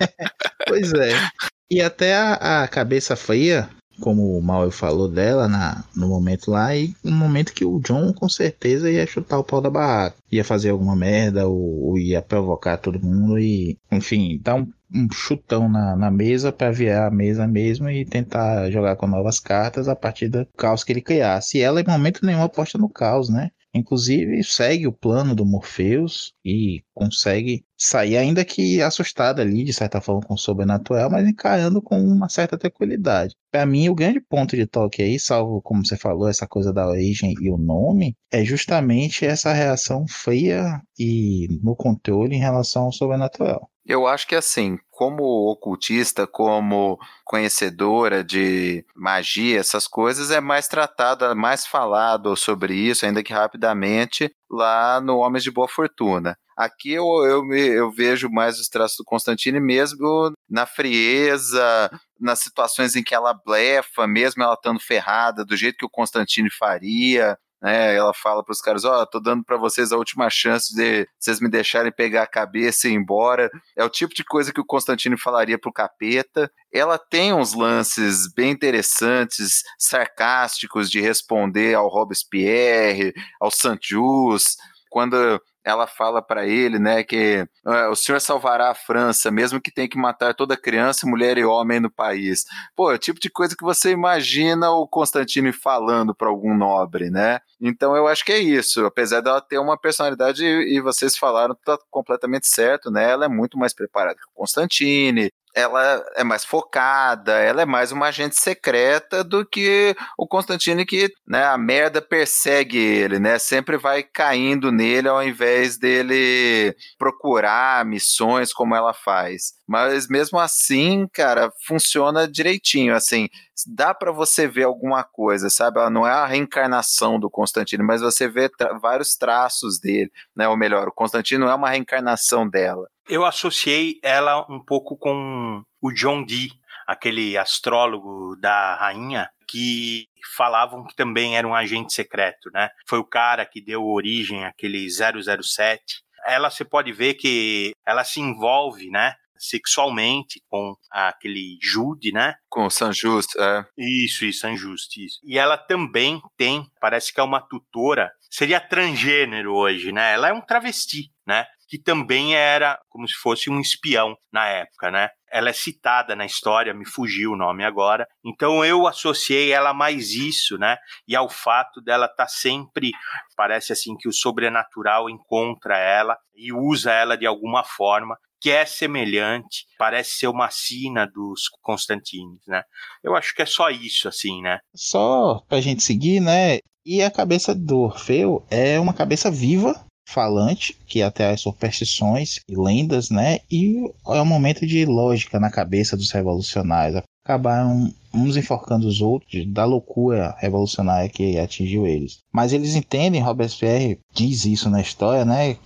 pois 0.68 0.92
é. 0.92 1.12
E 1.70 1.80
até 1.80 2.14
a, 2.14 2.62
a 2.62 2.68
cabeça 2.68 3.16
fria, 3.16 3.68
como 4.00 4.38
o 4.38 4.42
Mal 4.42 4.70
falou 4.70 5.08
dela 5.08 5.48
na, 5.48 5.84
no 5.94 6.08
momento 6.08 6.50
lá, 6.50 6.76
e 6.76 6.94
no 7.02 7.12
momento 7.12 7.52
que 7.52 7.64
o 7.64 7.80
John 7.80 8.12
com 8.12 8.28
certeza 8.28 8.90
ia 8.90 9.06
chutar 9.06 9.38
o 9.38 9.44
pau 9.44 9.60
da 9.60 9.70
barraca, 9.70 10.16
ia 10.30 10.44
fazer 10.44 10.70
alguma 10.70 10.94
merda 10.94 11.48
ou, 11.48 11.88
ou 11.88 11.98
ia 11.98 12.22
provocar 12.22 12.76
todo 12.76 13.04
mundo 13.04 13.38
e, 13.38 13.78
enfim, 13.90 14.38
dar 14.42 14.56
um, 14.56 14.70
um 14.94 15.08
chutão 15.10 15.68
na, 15.68 15.96
na 15.96 16.10
mesa 16.10 16.52
para 16.52 16.70
virar 16.70 17.08
a 17.08 17.10
mesa 17.10 17.46
mesmo 17.46 17.88
e 17.90 18.04
tentar 18.04 18.70
jogar 18.70 18.96
com 18.96 19.06
novas 19.06 19.40
cartas 19.40 19.88
a 19.88 19.96
partir 19.96 20.28
do 20.28 20.46
caos 20.56 20.84
que 20.84 20.92
ele 20.92 21.02
criasse. 21.02 21.58
E 21.58 21.62
ela, 21.62 21.80
em 21.80 21.86
momento 21.86 22.24
nenhum, 22.24 22.42
aposta 22.42 22.78
no 22.78 22.88
caos, 22.88 23.28
né? 23.28 23.50
Inclusive, 23.76 24.42
segue 24.42 24.86
o 24.86 24.92
plano 24.92 25.34
do 25.34 25.44
Morpheus 25.44 26.32
e 26.44 26.82
consegue 26.94 27.64
sair, 27.76 28.16
ainda 28.16 28.44
que 28.44 28.80
assustada 28.80 29.42
ali, 29.42 29.64
de 29.64 29.72
certa 29.72 30.00
forma, 30.00 30.22
com 30.22 30.34
o 30.34 30.38
sobrenatural, 30.38 31.10
mas 31.10 31.28
encarando 31.28 31.82
com 31.82 32.00
uma 32.00 32.28
certa 32.28 32.56
tranquilidade. 32.56 33.34
Para 33.50 33.66
mim, 33.66 33.88
o 33.88 33.94
grande 33.94 34.20
ponto 34.20 34.56
de 34.56 34.66
toque 34.66 35.02
aí, 35.02 35.18
salvo, 35.20 35.60
como 35.60 35.84
você 35.84 35.96
falou, 35.96 36.28
essa 36.28 36.46
coisa 36.46 36.72
da 36.72 36.88
origem 36.88 37.34
e 37.40 37.50
o 37.50 37.58
nome, 37.58 38.16
é 38.32 38.44
justamente 38.44 39.26
essa 39.26 39.52
reação 39.52 40.06
fria 40.08 40.80
e 40.98 41.46
no 41.62 41.76
controle 41.76 42.34
em 42.34 42.40
relação 42.40 42.84
ao 42.84 42.92
sobrenatural. 42.92 43.70
Eu 43.86 44.06
acho 44.06 44.26
que 44.26 44.34
assim, 44.34 44.78
como 44.90 45.22
ocultista, 45.50 46.26
como 46.26 46.98
conhecedora 47.24 48.24
de 48.24 48.84
magia, 48.96 49.60
essas 49.60 49.86
coisas, 49.86 50.30
é 50.32 50.40
mais 50.40 50.66
tratada, 50.66 51.34
mais 51.36 51.64
falado 51.64 52.36
sobre 52.36 52.74
isso, 52.74 53.06
ainda 53.06 53.22
que 53.22 53.32
rapidamente, 53.32 54.34
lá 54.50 55.00
no 55.00 55.18
Homens 55.18 55.44
de 55.44 55.52
Boa 55.52 55.68
Fortuna. 55.68 56.36
Aqui 56.56 56.92
eu, 56.92 57.04
eu, 57.24 57.52
eu 57.54 57.92
vejo 57.92 58.28
mais 58.30 58.58
os 58.58 58.68
traços 58.68 58.96
do 58.96 59.04
Constantine 59.04 59.60
mesmo 59.60 60.32
na 60.48 60.66
frieza, 60.66 61.90
nas 62.18 62.40
situações 62.40 62.96
em 62.96 63.04
que 63.04 63.14
ela 63.14 63.34
blefa, 63.34 64.06
mesmo 64.06 64.42
ela 64.42 64.54
estando 64.54 64.80
ferrada, 64.80 65.44
do 65.44 65.56
jeito 65.56 65.76
que 65.76 65.84
o 65.84 65.90
Constantine 65.90 66.50
faria 66.50 67.38
né? 67.60 67.94
Ela 67.94 68.12
fala 68.14 68.44
para 68.44 68.52
os 68.52 68.60
caras: 68.60 68.84
Ó, 68.84 69.02
oh, 69.02 69.06
tô 69.06 69.20
dando 69.20 69.44
para 69.44 69.56
vocês 69.56 69.92
a 69.92 69.96
última 69.96 70.28
chance 70.30 70.74
de 70.74 71.06
vocês 71.18 71.40
me 71.40 71.48
deixarem 71.48 71.92
pegar 71.92 72.22
a 72.22 72.26
cabeça 72.26 72.88
e 72.88 72.92
ir 72.92 72.94
embora. 72.94 73.50
É 73.76 73.84
o 73.84 73.90
tipo 73.90 74.14
de 74.14 74.24
coisa 74.24 74.52
que 74.52 74.60
o 74.60 74.64
Constantino 74.64 75.18
falaria 75.18 75.58
pro 75.58 75.72
capeta. 75.72 76.50
Ela 76.72 76.98
tem 76.98 77.32
uns 77.32 77.54
lances 77.54 78.32
bem 78.34 78.50
interessantes, 78.50 79.62
sarcásticos 79.78 80.90
de 80.90 81.00
responder 81.00 81.74
ao 81.74 81.88
Robespierre, 81.88 83.12
ao 83.40 83.50
Saint-Just. 83.50 84.56
Quando 84.90 85.40
ela 85.66 85.88
fala 85.88 86.22
para 86.22 86.46
ele, 86.46 86.78
né, 86.78 87.02
que 87.02 87.44
uh, 87.66 87.90
o 87.90 87.96
senhor 87.96 88.20
salvará 88.20 88.70
a 88.70 88.74
França, 88.74 89.32
mesmo 89.32 89.60
que 89.60 89.72
tenha 89.72 89.88
que 89.88 89.98
matar 89.98 90.32
toda 90.32 90.56
criança, 90.56 91.08
mulher 91.08 91.36
e 91.36 91.44
homem 91.44 91.80
no 91.80 91.90
país. 91.90 92.44
Pô, 92.76 92.92
é 92.92 92.94
o 92.94 92.98
tipo 92.98 93.18
de 93.18 93.28
coisa 93.28 93.56
que 93.56 93.64
você 93.64 93.90
imagina 93.90 94.70
o 94.70 94.86
Constantino 94.86 95.52
falando 95.52 96.14
para 96.14 96.28
algum 96.28 96.56
nobre, 96.56 97.10
né? 97.10 97.40
Então 97.60 97.96
eu 97.96 98.06
acho 98.06 98.24
que 98.24 98.30
é 98.30 98.38
isso. 98.38 98.86
Apesar 98.86 99.20
dela 99.20 99.40
ter 99.40 99.58
uma 99.58 99.76
personalidade, 99.76 100.44
e 100.44 100.80
vocês 100.80 101.16
falaram, 101.16 101.56
tá 101.64 101.76
completamente 101.90 102.46
certo, 102.46 102.88
né? 102.88 103.10
Ela 103.10 103.24
é 103.24 103.28
muito 103.28 103.58
mais 103.58 103.74
preparada 103.74 104.14
que 104.14 104.26
o 104.30 104.40
Constantine, 104.40 105.32
ela 105.56 106.04
é 106.14 106.22
mais 106.22 106.44
focada, 106.44 107.32
ela 107.40 107.62
é 107.62 107.64
mais 107.64 107.90
uma 107.90 108.08
agente 108.08 108.36
secreta 108.38 109.24
do 109.24 109.44
que 109.44 109.96
o 110.18 110.26
Constantine 110.28 110.84
que, 110.84 111.10
né, 111.26 111.46
a 111.46 111.56
merda 111.56 112.02
persegue 112.02 112.76
ele, 112.76 113.18
né? 113.18 113.38
Sempre 113.38 113.78
vai 113.78 114.02
caindo 114.02 114.70
nele 114.70 115.08
ao 115.08 115.22
invés 115.22 115.78
dele 115.78 116.76
procurar 116.98 117.86
missões 117.86 118.52
como 118.52 118.74
ela 118.74 118.92
faz. 118.92 119.54
Mas 119.66 120.06
mesmo 120.08 120.38
assim, 120.38 121.08
cara, 121.10 121.50
funciona 121.66 122.28
direitinho, 122.28 122.94
assim, 122.94 123.26
dá 123.66 123.94
para 123.94 124.12
você 124.12 124.46
ver 124.46 124.64
alguma 124.64 125.02
coisa, 125.04 125.48
sabe? 125.48 125.80
Ela 125.80 125.88
não 125.88 126.06
é 126.06 126.12
a 126.12 126.26
reencarnação 126.26 127.18
do 127.18 127.30
Constantino, 127.30 127.82
mas 127.82 128.02
você 128.02 128.28
vê 128.28 128.50
tra 128.50 128.78
vários 128.78 129.16
traços 129.16 129.80
dele, 129.80 130.10
né? 130.36 130.46
Ou 130.48 130.56
melhor, 130.56 130.86
o 130.88 130.92
Constantino 130.92 131.46
é 131.48 131.54
uma 131.54 131.70
reencarnação 131.70 132.46
dela. 132.46 132.88
Eu 133.08 133.24
associei 133.24 133.98
ela 134.02 134.44
um 134.50 134.58
pouco 134.58 134.96
com 134.96 135.62
o 135.80 135.92
John 135.92 136.24
Dee, 136.24 136.50
aquele 136.86 137.38
astrólogo 137.38 138.36
da 138.36 138.76
rainha, 138.76 139.30
que 139.48 140.08
falavam 140.36 140.84
que 140.84 140.94
também 140.94 141.36
era 141.36 141.46
um 141.46 141.54
agente 141.54 141.92
secreto, 141.92 142.50
né? 142.52 142.68
Foi 142.86 142.98
o 142.98 143.04
cara 143.04 143.46
que 143.46 143.60
deu 143.60 143.84
origem 143.84 144.44
àquele 144.44 144.88
007. 144.88 146.02
Ela 146.26 146.50
você 146.50 146.64
pode 146.64 146.92
ver 146.92 147.14
que 147.14 147.72
ela 147.86 148.02
se 148.02 148.20
envolve, 148.20 148.90
né? 148.90 149.14
sexualmente 149.38 150.42
com 150.48 150.74
aquele 150.90 151.58
Jude, 151.60 152.12
né? 152.12 152.34
Com 152.48 152.66
o 152.66 152.70
San 152.70 152.92
Just, 152.92 153.36
é. 153.36 153.64
Isso, 153.76 154.24
isso, 154.24 154.40
San 154.40 154.56
Just, 154.56 154.96
isso. 154.96 155.20
E 155.24 155.38
ela 155.38 155.56
também 155.56 156.20
tem, 156.36 156.66
parece 156.80 157.12
que 157.12 157.20
é 157.20 157.22
uma 157.22 157.40
tutora, 157.40 158.10
seria 158.36 158.60
transgênero 158.60 159.54
hoje, 159.54 159.92
né? 159.92 160.12
Ela 160.12 160.28
é 160.28 160.32
um 160.32 160.40
travesti, 160.40 161.10
né? 161.26 161.46
que 161.68 161.78
também 161.78 162.34
era 162.34 162.78
como 162.88 163.06
se 163.08 163.14
fosse 163.14 163.50
um 163.50 163.60
espião 163.60 164.16
na 164.32 164.46
época, 164.46 164.90
né? 164.90 165.08
Ela 165.28 165.50
é 165.50 165.52
citada 165.52 166.14
na 166.14 166.24
história, 166.24 166.72
me 166.72 166.86
fugiu 166.86 167.32
o 167.32 167.36
nome 167.36 167.64
agora. 167.64 168.06
Então 168.24 168.64
eu 168.64 168.86
associei 168.86 169.52
ela 169.52 169.74
mais 169.74 170.12
isso, 170.12 170.56
né? 170.56 170.76
E 171.08 171.16
ao 171.16 171.28
fato 171.28 171.80
dela 171.80 172.06
estar 172.06 172.24
tá 172.24 172.28
sempre, 172.28 172.92
parece 173.36 173.72
assim 173.72 173.96
que 173.96 174.08
o 174.08 174.12
sobrenatural 174.12 175.10
encontra 175.10 175.76
ela 175.76 176.16
e 176.34 176.52
usa 176.52 176.92
ela 176.92 177.16
de 177.16 177.26
alguma 177.26 177.64
forma 177.64 178.16
que 178.38 178.50
é 178.50 178.66
semelhante, 178.66 179.64
parece 179.78 180.18
ser 180.18 180.28
uma 180.28 180.50
sina 180.50 181.06
dos 181.06 181.48
Constantines, 181.62 182.42
né? 182.46 182.62
Eu 183.02 183.16
acho 183.16 183.34
que 183.34 183.42
é 183.42 183.46
só 183.46 183.70
isso, 183.70 184.06
assim, 184.06 184.42
né? 184.42 184.60
Só 184.74 185.40
pra 185.48 185.60
gente 185.60 185.82
seguir, 185.82 186.20
né? 186.20 186.58
E 186.88 187.02
a 187.02 187.10
cabeça 187.10 187.52
do 187.52 187.80
Orfeu 187.80 188.44
é 188.48 188.78
uma 188.78 188.94
cabeça 188.94 189.28
viva 189.28 189.84
falante, 190.08 190.72
que 190.86 191.02
até 191.02 191.30
as 191.30 191.40
superstições 191.40 192.38
e 192.48 192.54
lendas, 192.54 193.10
né? 193.10 193.40
E 193.50 193.90
é 194.06 194.22
um 194.22 194.24
momento 194.24 194.64
de 194.64 194.84
lógica 194.84 195.40
na 195.40 195.50
cabeça 195.50 195.96
dos 195.96 196.12
revolucionários. 196.12 197.02
Acabaram 197.24 197.92
uns 198.14 198.36
enforcando 198.36 198.86
os 198.86 199.00
outros 199.00 199.44
da 199.52 199.64
loucura 199.64 200.36
revolucionária 200.38 201.10
que 201.10 201.36
atingiu 201.40 201.88
eles. 201.88 202.18
Mas 202.32 202.52
eles 202.52 202.76
entendem, 202.76 203.20
Robespierre 203.20 203.98
diz 204.14 204.44
isso 204.44 204.70
na 204.70 204.80
história, 204.80 205.24
né? 205.24 205.56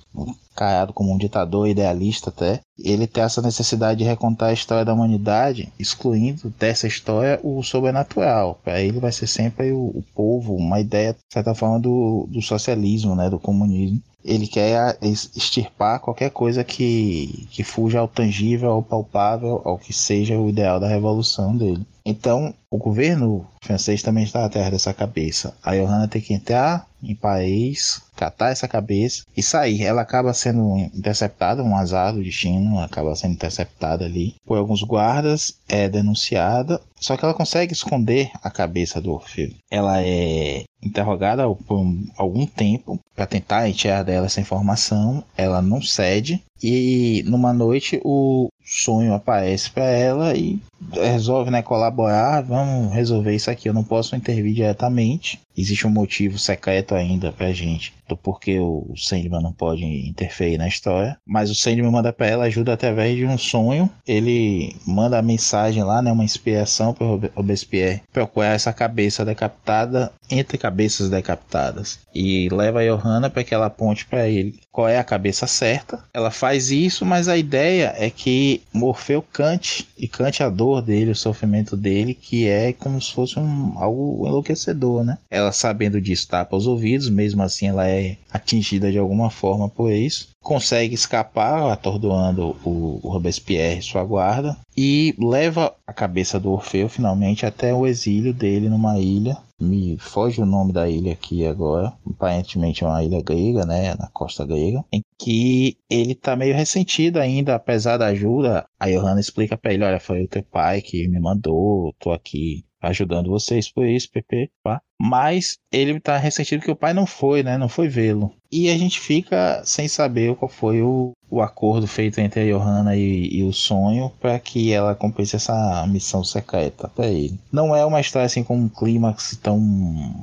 Caiado 0.61 0.93
como 0.93 1.11
um 1.11 1.17
ditador 1.17 1.67
idealista 1.67 2.29
até. 2.29 2.61
Ele 2.79 3.07
tem 3.07 3.25
essa 3.25 3.41
necessidade 3.41 4.01
de 4.01 4.05
recontar 4.05 4.51
a 4.51 4.53
história 4.53 4.85
da 4.85 4.93
humanidade, 4.93 5.73
excluindo 5.79 6.53
dessa 6.59 6.87
história 6.87 7.41
o 7.43 7.63
sobrenatural. 7.63 8.61
Para 8.63 8.79
ele 8.79 9.01
vai 9.01 9.11
ser 9.11 9.27
sempre 9.27 9.73
o, 9.73 9.87
o 9.87 10.05
povo, 10.15 10.55
uma 10.55 10.79
ideia, 10.79 11.15
de 11.15 11.19
certa 11.33 11.55
forma, 11.55 11.81
do, 11.81 12.29
do 12.29 12.43
socialismo, 12.43 13.17
né? 13.17 13.31
Do 13.31 13.39
comunismo 13.39 14.03
ele 14.23 14.47
quer 14.47 14.99
extirpar 15.01 15.99
qualquer 15.99 16.31
coisa 16.31 16.63
que, 16.63 17.49
que 17.51 17.65
fuja 17.65 18.01
ao 18.01 18.07
tangível, 18.07 18.71
ao 18.71 18.83
palpável, 18.83 19.63
ao 19.65 19.79
que 19.79 19.95
seja 19.95 20.39
o 20.39 20.51
ideal 20.51 20.79
da 20.79 20.87
revolução 20.87 21.57
dele. 21.57 21.87
Então, 22.11 22.53
o 22.69 22.77
governo 22.77 23.47
francês 23.63 24.03
também 24.03 24.25
está 24.25 24.45
atrás 24.45 24.69
dessa 24.71 24.93
cabeça. 24.93 25.55
A 25.63 25.77
Johanna 25.77 26.09
tem 26.09 26.21
que 26.21 26.35
entrar 26.35 26.87
em 27.01 27.15
país, 27.15 28.03
catar 28.17 28.51
essa 28.51 28.67
cabeça 28.67 29.23
e 29.37 29.43
sair. 29.43 29.85
Ela 29.85 30.03
acaba 30.03 30.35
sendo 30.35 30.77
interceptada, 30.95 31.63
um 31.63 31.77
azar 31.77 32.13
do 32.13 32.23
destino, 32.23 32.81
acaba 32.81 33.15
sendo 33.15 33.35
interceptada 33.35 34.05
ali 34.05 34.35
por 34.45 34.59
alguns 34.59 34.83
guardas, 34.83 35.55
é 35.69 35.89
denunciada, 35.89 36.81
só 36.99 37.17
que 37.17 37.25
ela 37.25 37.33
consegue 37.33 37.73
esconder 37.73 38.31
a 38.43 38.51
cabeça 38.51 39.01
do 39.01 39.13
Orfeu. 39.13 39.51
Ela 39.71 40.03
é 40.03 40.65
interrogada 40.83 41.49
por 41.49 41.87
algum 42.17 42.45
tempo 42.45 42.99
para 43.15 43.27
tentar 43.27 43.67
retirar 43.67 44.03
dela 44.03 44.27
essa 44.27 44.41
informação, 44.41 45.23
ela 45.37 45.63
não 45.63 45.81
cede 45.81 46.43
e 46.63 47.23
numa 47.27 47.53
noite 47.53 48.01
o 48.05 48.51
sonho 48.65 49.15
aparece 49.15 49.71
para 49.71 49.85
ela 49.85 50.35
e 50.35 50.61
resolve 50.93 51.51
né, 51.51 51.63
colaborar, 51.63 52.41
vamos 52.43 52.93
resolver 52.93 53.35
isso 53.35 53.51
aqui, 53.51 53.69
eu 53.69 53.75
não 53.75 53.85
posso 53.85 54.17
intervir 54.17 54.55
diretamente. 54.55 55.41
Existe 55.57 55.87
um 55.87 55.91
motivo 55.91 56.39
secreto 56.39 56.95
ainda 56.95 57.33
pra 57.33 57.53
gente 57.53 57.93
do 58.09 58.17
porquê 58.17 58.59
o 58.59 58.93
Sandman 58.97 59.43
não 59.43 59.53
pode 59.53 59.85
interferir 59.85 60.57
na 60.57 60.67
história, 60.67 61.19
mas 61.27 61.51
o 61.51 61.55
Sandman 61.55 61.91
manda 61.91 62.13
para 62.13 62.27
ela 62.27 62.45
ajuda 62.45 62.73
através 62.73 63.17
de 63.17 63.27
um 63.27 63.37
sonho. 63.37 63.91
Ele 64.07 64.75
manda 64.87 65.19
a 65.19 65.23
mensagem 65.23 65.83
lá, 65.83 66.01
né, 66.01 66.11
uma 66.11 66.25
inspiração 66.25 66.95
para 66.95 67.07
Robespierre 67.35 68.03
procurar 68.13 68.55
essa 68.55 68.73
cabeça 68.73 69.25
decapitada 69.25 70.13
entre 70.31 70.59
cabeças 70.59 71.11
decapitadas 71.11 71.99
e 72.15 72.49
leva 72.51 72.81
a 72.81 72.85
Johanna 72.85 73.31
para 73.31 73.45
que 73.45 73.55
ela 73.55 73.67
aponte 73.67 74.07
para 74.07 74.29
ele 74.29 74.61
qual 74.73 74.89
é 74.89 74.99
a 74.99 75.05
cabeça 75.05 75.47
certa. 75.47 76.03
Ela 76.15 76.31
faz 76.31 76.71
isso, 76.71 77.05
mas 77.05 77.29
a 77.29 77.37
ideia 77.37 77.93
é 77.97 78.09
que 78.09 78.63
Morfeu 78.73 79.23
cante 79.23 79.89
e 79.99 80.07
cante 80.07 80.43
a 80.43 80.49
dor 80.49 80.81
dele, 80.81 81.11
o 81.11 81.17
sofrimento 81.17 81.77
dele, 81.77 82.15
que 82.15 82.47
é 82.47 82.73
como 82.73 83.01
se 83.01 83.13
fosse 83.13 83.39
um, 83.39 83.75
algo 83.77 84.27
enlouquecedor, 84.27 85.05
né? 85.05 85.19
Ela 85.31 85.53
sabendo 85.53 86.01
disso 86.01 86.29
tapa 86.29 86.57
os 86.57 86.67
ouvidos, 86.67 87.09
mesmo 87.09 87.43
assim 87.43 87.69
ela 87.69 87.89
é 87.89 88.17
atingida 88.33 88.91
de 88.91 88.99
alguma 88.99 89.31
forma 89.31 89.69
por 89.69 89.91
isso. 89.93 90.29
Consegue 90.43 90.95
escapar, 90.95 91.71
atordoando 91.71 92.57
o, 92.65 93.01
Robespierre 93.03 93.81
e 93.81 93.83
sua 93.83 94.05
guarda, 94.05 94.57
e 94.77 95.15
leva 95.19 95.75
a 95.87 95.93
cabeça 95.93 96.39
do 96.39 96.51
Orfeu 96.51 96.89
finalmente 96.89 97.45
até 97.45 97.75
o 97.75 97.87
exílio 97.87 98.33
dele 98.33 98.69
numa 98.69 98.99
ilha. 98.99 99.37
Me 99.61 99.99
foge 99.99 100.41
o 100.41 100.47
nome 100.47 100.73
da 100.73 100.89
ilha 100.89 101.13
aqui 101.13 101.45
agora. 101.45 101.93
Aparentemente 102.07 102.83
é 102.83 102.87
uma 102.87 103.05
ilha 103.05 103.23
grega, 103.23 103.67
né? 103.67 103.95
Na 103.95 104.09
costa 104.09 104.47
grega. 104.47 104.83
Em 104.91 105.03
que 105.19 105.77
ele 105.89 106.15
tá 106.15 106.35
meio 106.35 106.55
ressentido 106.55 107.19
ainda, 107.19 107.55
apesar 107.55 107.99
da 107.99 108.07
ajuda. 108.07 108.67
A 108.79 108.89
Johanna 108.89 109.21
explica 109.21 109.59
pra 109.59 109.75
ele: 109.75 109.85
olha, 109.85 110.01
foi 110.01 110.25
o 110.25 110.29
teu 110.29 110.43
pai 110.43 110.81
que 110.81 111.07
me 111.09 111.21
mandou, 111.21 111.95
tô 111.99 112.11
aqui 112.11 112.65
ajudando 112.81 113.31
vocês 113.31 113.71
por 113.71 113.87
isso, 113.87 114.11
PP, 114.11 114.51
pá. 114.63 114.81
Mas 115.01 115.59
ele 115.73 115.99
tá 115.99 116.17
ressentido 116.17 116.63
que 116.63 116.71
o 116.71 116.77
pai 116.77 116.93
não 116.93 117.07
foi, 117.07 117.43
né? 117.43 117.57
Não 117.57 117.69
foi 117.69 117.89
vê-lo. 117.89 118.33
E 118.53 118.69
a 118.69 118.77
gente 118.77 118.99
fica 118.99 119.63
sem 119.65 119.89
saber 119.89 120.35
qual 120.35 120.49
foi 120.49 120.83
o, 120.83 121.13
o 121.31 121.41
acordo 121.41 121.87
feito 121.87 122.21
entre 122.21 122.41
a 122.41 122.45
Johanna 122.45 122.97
e, 122.97 123.39
e 123.39 123.45
o 123.45 123.53
sonho 123.53 124.11
para 124.21 124.39
que 124.39 124.73
ela 124.73 124.95
cumprisse 124.95 125.37
essa 125.37 125.87
missão 125.87 126.25
secreta 126.25 126.89
para 126.89 127.07
ele. 127.07 127.39
Não 127.53 127.75
é 127.75 127.85
uma 127.85 128.01
história 128.01 128.27
assim 128.27 128.43
com 128.43 128.57
um 128.57 128.69
clímax 128.69 129.39
tão 129.41 129.59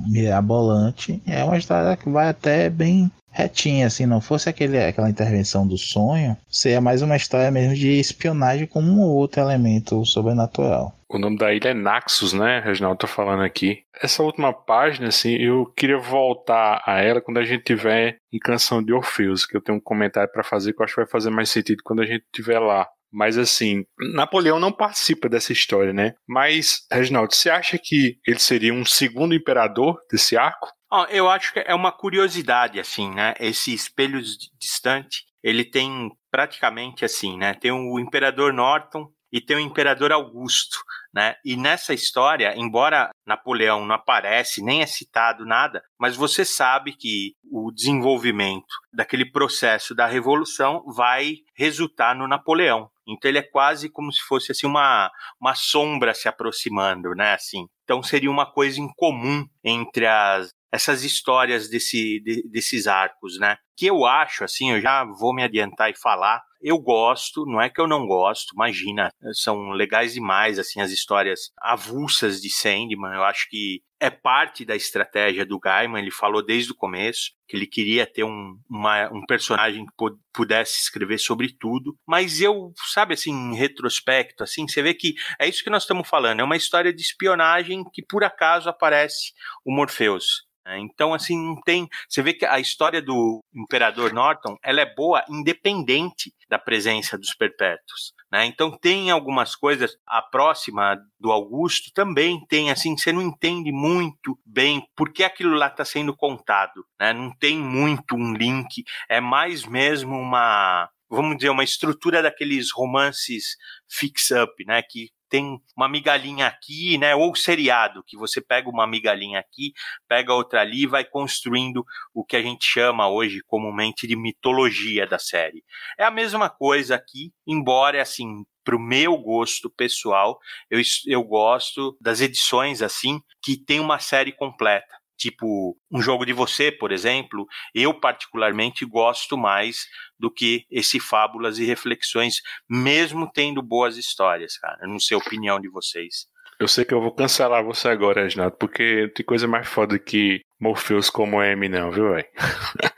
mirabolante, 0.06 1.20
é 1.26 1.42
uma 1.42 1.56
história 1.56 1.96
que 1.96 2.08
vai 2.08 2.28
até 2.28 2.68
bem 2.68 3.10
retinha, 3.30 3.86
assim, 3.86 4.06
não 4.06 4.20
fosse 4.20 4.48
aquele, 4.48 4.78
aquela 4.78 5.10
intervenção 5.10 5.66
do 5.66 5.78
sonho, 5.78 6.36
seria 6.48 6.80
mais 6.80 7.02
uma 7.02 7.16
história 7.16 7.50
mesmo 7.50 7.74
de 7.74 7.98
espionagem 7.98 8.66
com 8.66 8.80
um 8.80 9.00
ou 9.00 9.16
outro 9.16 9.40
elemento 9.40 10.04
sobrenatural. 10.04 10.94
O 11.10 11.18
nome 11.18 11.38
da 11.38 11.54
ilha 11.54 11.70
é 11.70 11.74
Naxos, 11.74 12.34
né, 12.34 12.60
Reginaldo? 12.60 12.98
Tô 12.98 13.06
falando 13.06 13.42
aqui. 13.42 13.82
Essa 14.02 14.22
última 14.22 14.52
página, 14.52 15.08
assim, 15.08 15.36
eu 15.36 15.64
queria 15.74 15.98
voltar 15.98 16.82
a 16.86 17.00
ela 17.00 17.20
quando 17.20 17.38
a 17.38 17.44
gente 17.44 17.64
tiver 17.64 18.18
em 18.30 18.38
Canção 18.38 18.82
de 18.82 18.92
Orfeus, 18.92 19.46
que 19.46 19.56
eu 19.56 19.60
tenho 19.62 19.78
um 19.78 19.80
comentário 19.80 20.30
para 20.30 20.44
fazer 20.44 20.74
que 20.74 20.82
eu 20.82 20.84
acho 20.84 20.94
que 20.94 21.00
vai 21.00 21.10
fazer 21.10 21.30
mais 21.30 21.48
sentido 21.48 21.82
quando 21.82 22.02
a 22.02 22.06
gente 22.06 22.24
estiver 22.26 22.58
lá. 22.58 22.86
Mas 23.12 23.38
assim, 23.38 23.84
Napoleão 24.14 24.60
não 24.60 24.72
participa 24.72 25.28
dessa 25.28 25.52
história, 25.52 25.92
né? 25.92 26.14
Mas, 26.26 26.86
Reginaldo, 26.92 27.34
você 27.34 27.50
acha 27.50 27.78
que 27.82 28.18
ele 28.26 28.38
seria 28.38 28.72
um 28.72 28.84
segundo 28.84 29.34
imperador 29.34 29.98
desse 30.10 30.36
arco? 30.36 30.68
Oh, 30.90 31.04
eu 31.10 31.28
acho 31.28 31.52
que 31.52 31.60
é 31.60 31.74
uma 31.74 31.92
curiosidade, 31.92 32.80
assim, 32.80 33.10
né? 33.14 33.34
Esse 33.38 33.74
espelho 33.74 34.20
distante, 34.58 35.24
ele 35.42 35.64
tem 35.64 36.10
praticamente 36.30 37.04
assim, 37.04 37.36
né? 37.36 37.54
Tem 37.54 37.70
o 37.70 37.98
imperador 37.98 38.52
Norton 38.52 39.10
e 39.30 39.40
tem 39.40 39.56
o 39.56 39.60
imperador 39.60 40.12
Augusto, 40.12 40.78
né? 41.12 41.36
E 41.44 41.56
nessa 41.56 41.92
história, 41.92 42.54
embora 42.56 43.10
Napoleão 43.26 43.84
não 43.84 43.94
aparece, 43.94 44.62
nem 44.62 44.82
é 44.82 44.86
citado 44.86 45.44
nada, 45.44 45.82
mas 45.98 46.16
você 46.16 46.44
sabe 46.44 46.92
que 46.92 47.34
o 47.50 47.70
desenvolvimento 47.70 48.74
daquele 48.92 49.30
processo 49.30 49.94
da 49.94 50.06
revolução 50.06 50.82
vai 50.86 51.36
resultar 51.54 52.14
no 52.14 52.26
Napoleão. 52.26 52.90
Então 53.08 53.28
ele 53.28 53.38
é 53.38 53.42
quase 53.42 53.88
como 53.88 54.12
se 54.12 54.20
fosse 54.20 54.52
assim 54.52 54.66
uma, 54.66 55.10
uma 55.40 55.54
sombra 55.54 56.12
se 56.14 56.28
aproximando, 56.28 57.14
né? 57.14 57.34
Assim. 57.34 57.66
Então 57.84 58.02
seria 58.02 58.30
uma 58.30 58.46
coisa 58.46 58.80
em 58.80 58.88
comum 58.96 59.46
entre 59.64 60.06
as 60.06 60.50
essas 60.70 61.02
histórias 61.02 61.68
desse, 61.68 62.20
de, 62.20 62.46
desses 62.48 62.86
arcos, 62.86 63.38
né? 63.38 63.56
Que 63.78 63.86
eu 63.86 64.04
acho, 64.04 64.42
assim, 64.42 64.72
eu 64.72 64.80
já 64.80 65.04
vou 65.04 65.32
me 65.32 65.44
adiantar 65.44 65.88
e 65.90 65.96
falar. 65.96 66.42
Eu 66.60 66.78
gosto, 66.80 67.46
não 67.46 67.60
é 67.60 67.70
que 67.70 67.80
eu 67.80 67.86
não 67.86 68.04
gosto, 68.04 68.52
imagina, 68.52 69.12
são 69.32 69.70
legais 69.70 70.14
demais, 70.14 70.58
assim, 70.58 70.80
as 70.80 70.90
histórias 70.90 71.52
avulsas 71.62 72.40
de 72.40 72.50
Sandman. 72.50 73.14
Eu 73.14 73.22
acho 73.22 73.48
que 73.48 73.80
é 74.00 74.10
parte 74.10 74.64
da 74.64 74.74
estratégia 74.74 75.46
do 75.46 75.58
Gaiman, 75.58 76.00
ele 76.00 76.10
falou 76.10 76.44
desde 76.44 76.72
o 76.72 76.74
começo 76.74 77.30
que 77.46 77.56
ele 77.56 77.66
queria 77.66 78.06
ter 78.06 78.24
um, 78.24 78.58
uma, 78.68 79.08
um 79.12 79.24
personagem 79.26 79.86
que 79.86 79.92
pudesse 80.32 80.80
escrever 80.80 81.18
sobre 81.18 81.56
tudo, 81.58 81.96
mas 82.06 82.40
eu, 82.40 82.72
sabe 82.92 83.14
assim, 83.14 83.30
em 83.30 83.56
retrospecto, 83.56 84.42
assim, 84.42 84.66
você 84.66 84.82
vê 84.82 84.94
que 84.94 85.14
é 85.38 85.48
isso 85.48 85.62
que 85.62 85.70
nós 85.70 85.84
estamos 85.84 86.08
falando, 86.08 86.40
é 86.40 86.44
uma 86.44 86.56
história 86.56 86.92
de 86.92 87.00
espionagem 87.00 87.84
que 87.92 88.02
por 88.02 88.24
acaso 88.24 88.68
aparece 88.68 89.32
o 89.64 89.72
Morpheus. 89.72 90.48
Né? 90.68 90.78
Então, 90.80 91.14
assim, 91.14 91.36
não 91.36 91.58
tem. 91.62 91.88
Você 92.08 92.22
vê 92.22 92.34
que 92.34 92.44
a 92.44 92.60
história 92.60 93.00
do 93.00 93.42
Imperador 93.68 94.14
Norton 94.14 94.56
ela 94.64 94.80
é 94.80 94.94
boa 94.94 95.22
independente 95.28 96.32
da 96.48 96.58
presença 96.58 97.18
dos 97.18 97.34
perpétuos. 97.34 98.14
Né? 98.32 98.46
Então 98.46 98.76
tem 98.76 99.10
algumas 99.10 99.54
coisas, 99.54 99.96
a 100.06 100.22
próxima 100.22 100.98
do 101.20 101.30
Augusto 101.30 101.92
também 101.92 102.40
tem, 102.48 102.70
assim, 102.70 102.96
você 102.96 103.12
não 103.12 103.20
entende 103.20 103.70
muito 103.70 104.38
bem 104.44 104.82
por 104.96 105.12
que 105.12 105.22
aquilo 105.22 105.54
lá 105.54 105.66
está 105.66 105.84
sendo 105.84 106.16
contado, 106.16 106.84
né? 106.98 107.12
não 107.12 107.30
tem 107.38 107.58
muito 107.58 108.16
um 108.16 108.32
link, 108.34 108.84
é 109.08 109.20
mais 109.20 109.64
mesmo 109.66 110.16
uma, 110.16 110.88
vamos 111.10 111.36
dizer, 111.36 111.50
uma 111.50 111.64
estrutura 111.64 112.22
daqueles 112.22 112.70
romances 112.72 113.56
fix-up, 113.88 114.52
né? 114.66 114.82
Que 114.82 115.10
tem 115.28 115.58
uma 115.76 115.88
migalhinha 115.88 116.46
aqui, 116.46 116.98
né? 116.98 117.14
Ou 117.14 117.34
seriado, 117.34 118.02
que 118.06 118.16
você 118.16 118.40
pega 118.40 118.68
uma 118.68 118.86
migalhinha 118.86 119.38
aqui, 119.38 119.72
pega 120.08 120.32
outra 120.32 120.60
ali 120.60 120.82
e 120.82 120.86
vai 120.86 121.04
construindo 121.04 121.84
o 122.14 122.24
que 122.24 122.36
a 122.36 122.42
gente 122.42 122.64
chama 122.64 123.08
hoje 123.08 123.40
comumente 123.46 124.06
de 124.06 124.16
mitologia 124.16 125.06
da 125.06 125.18
série. 125.18 125.62
É 125.98 126.04
a 126.04 126.10
mesma 126.10 126.48
coisa 126.48 126.94
aqui, 126.94 127.32
embora 127.46 128.00
assim, 128.00 128.44
pro 128.64 128.78
meu 128.78 129.16
gosto 129.16 129.70
pessoal, 129.70 130.38
eu, 130.70 130.80
eu 131.06 131.22
gosto 131.22 131.96
das 132.00 132.20
edições 132.20 132.82
assim, 132.82 133.20
que 133.42 133.56
tem 133.56 133.80
uma 133.80 133.98
série 133.98 134.32
completa 134.32 134.98
tipo 135.18 135.76
um 135.90 136.00
jogo 136.00 136.24
de 136.24 136.32
você, 136.32 136.72
por 136.72 136.92
exemplo, 136.92 137.46
eu 137.74 137.92
particularmente 137.92 138.86
gosto 138.86 139.36
mais 139.36 139.86
do 140.18 140.30
que 140.30 140.64
esse 140.70 140.98
fábulas 141.00 141.58
e 141.58 141.64
reflexões, 141.64 142.36
mesmo 142.68 143.30
tendo 143.30 143.60
boas 143.60 143.96
histórias, 143.96 144.56
cara. 144.56 144.86
Não 144.86 144.98
sei 144.98 145.16
a 145.16 145.18
opinião 145.18 145.60
de 145.60 145.68
vocês. 145.68 146.26
Eu 146.58 146.66
sei 146.66 146.84
que 146.84 146.92
eu 146.92 147.00
vou 147.00 147.12
cancelar 147.12 147.64
você 147.64 147.88
agora, 147.88 148.22
Reginaldo, 148.22 148.56
porque 148.56 149.12
tem 149.14 149.24
coisa 149.24 149.46
mais 149.46 149.68
foda 149.68 149.98
que 149.98 150.40
Morpheus 150.60 151.08
como 151.08 151.42
M, 151.42 151.68
não, 151.68 151.90
viu, 151.92 152.10
velho? 152.10 152.26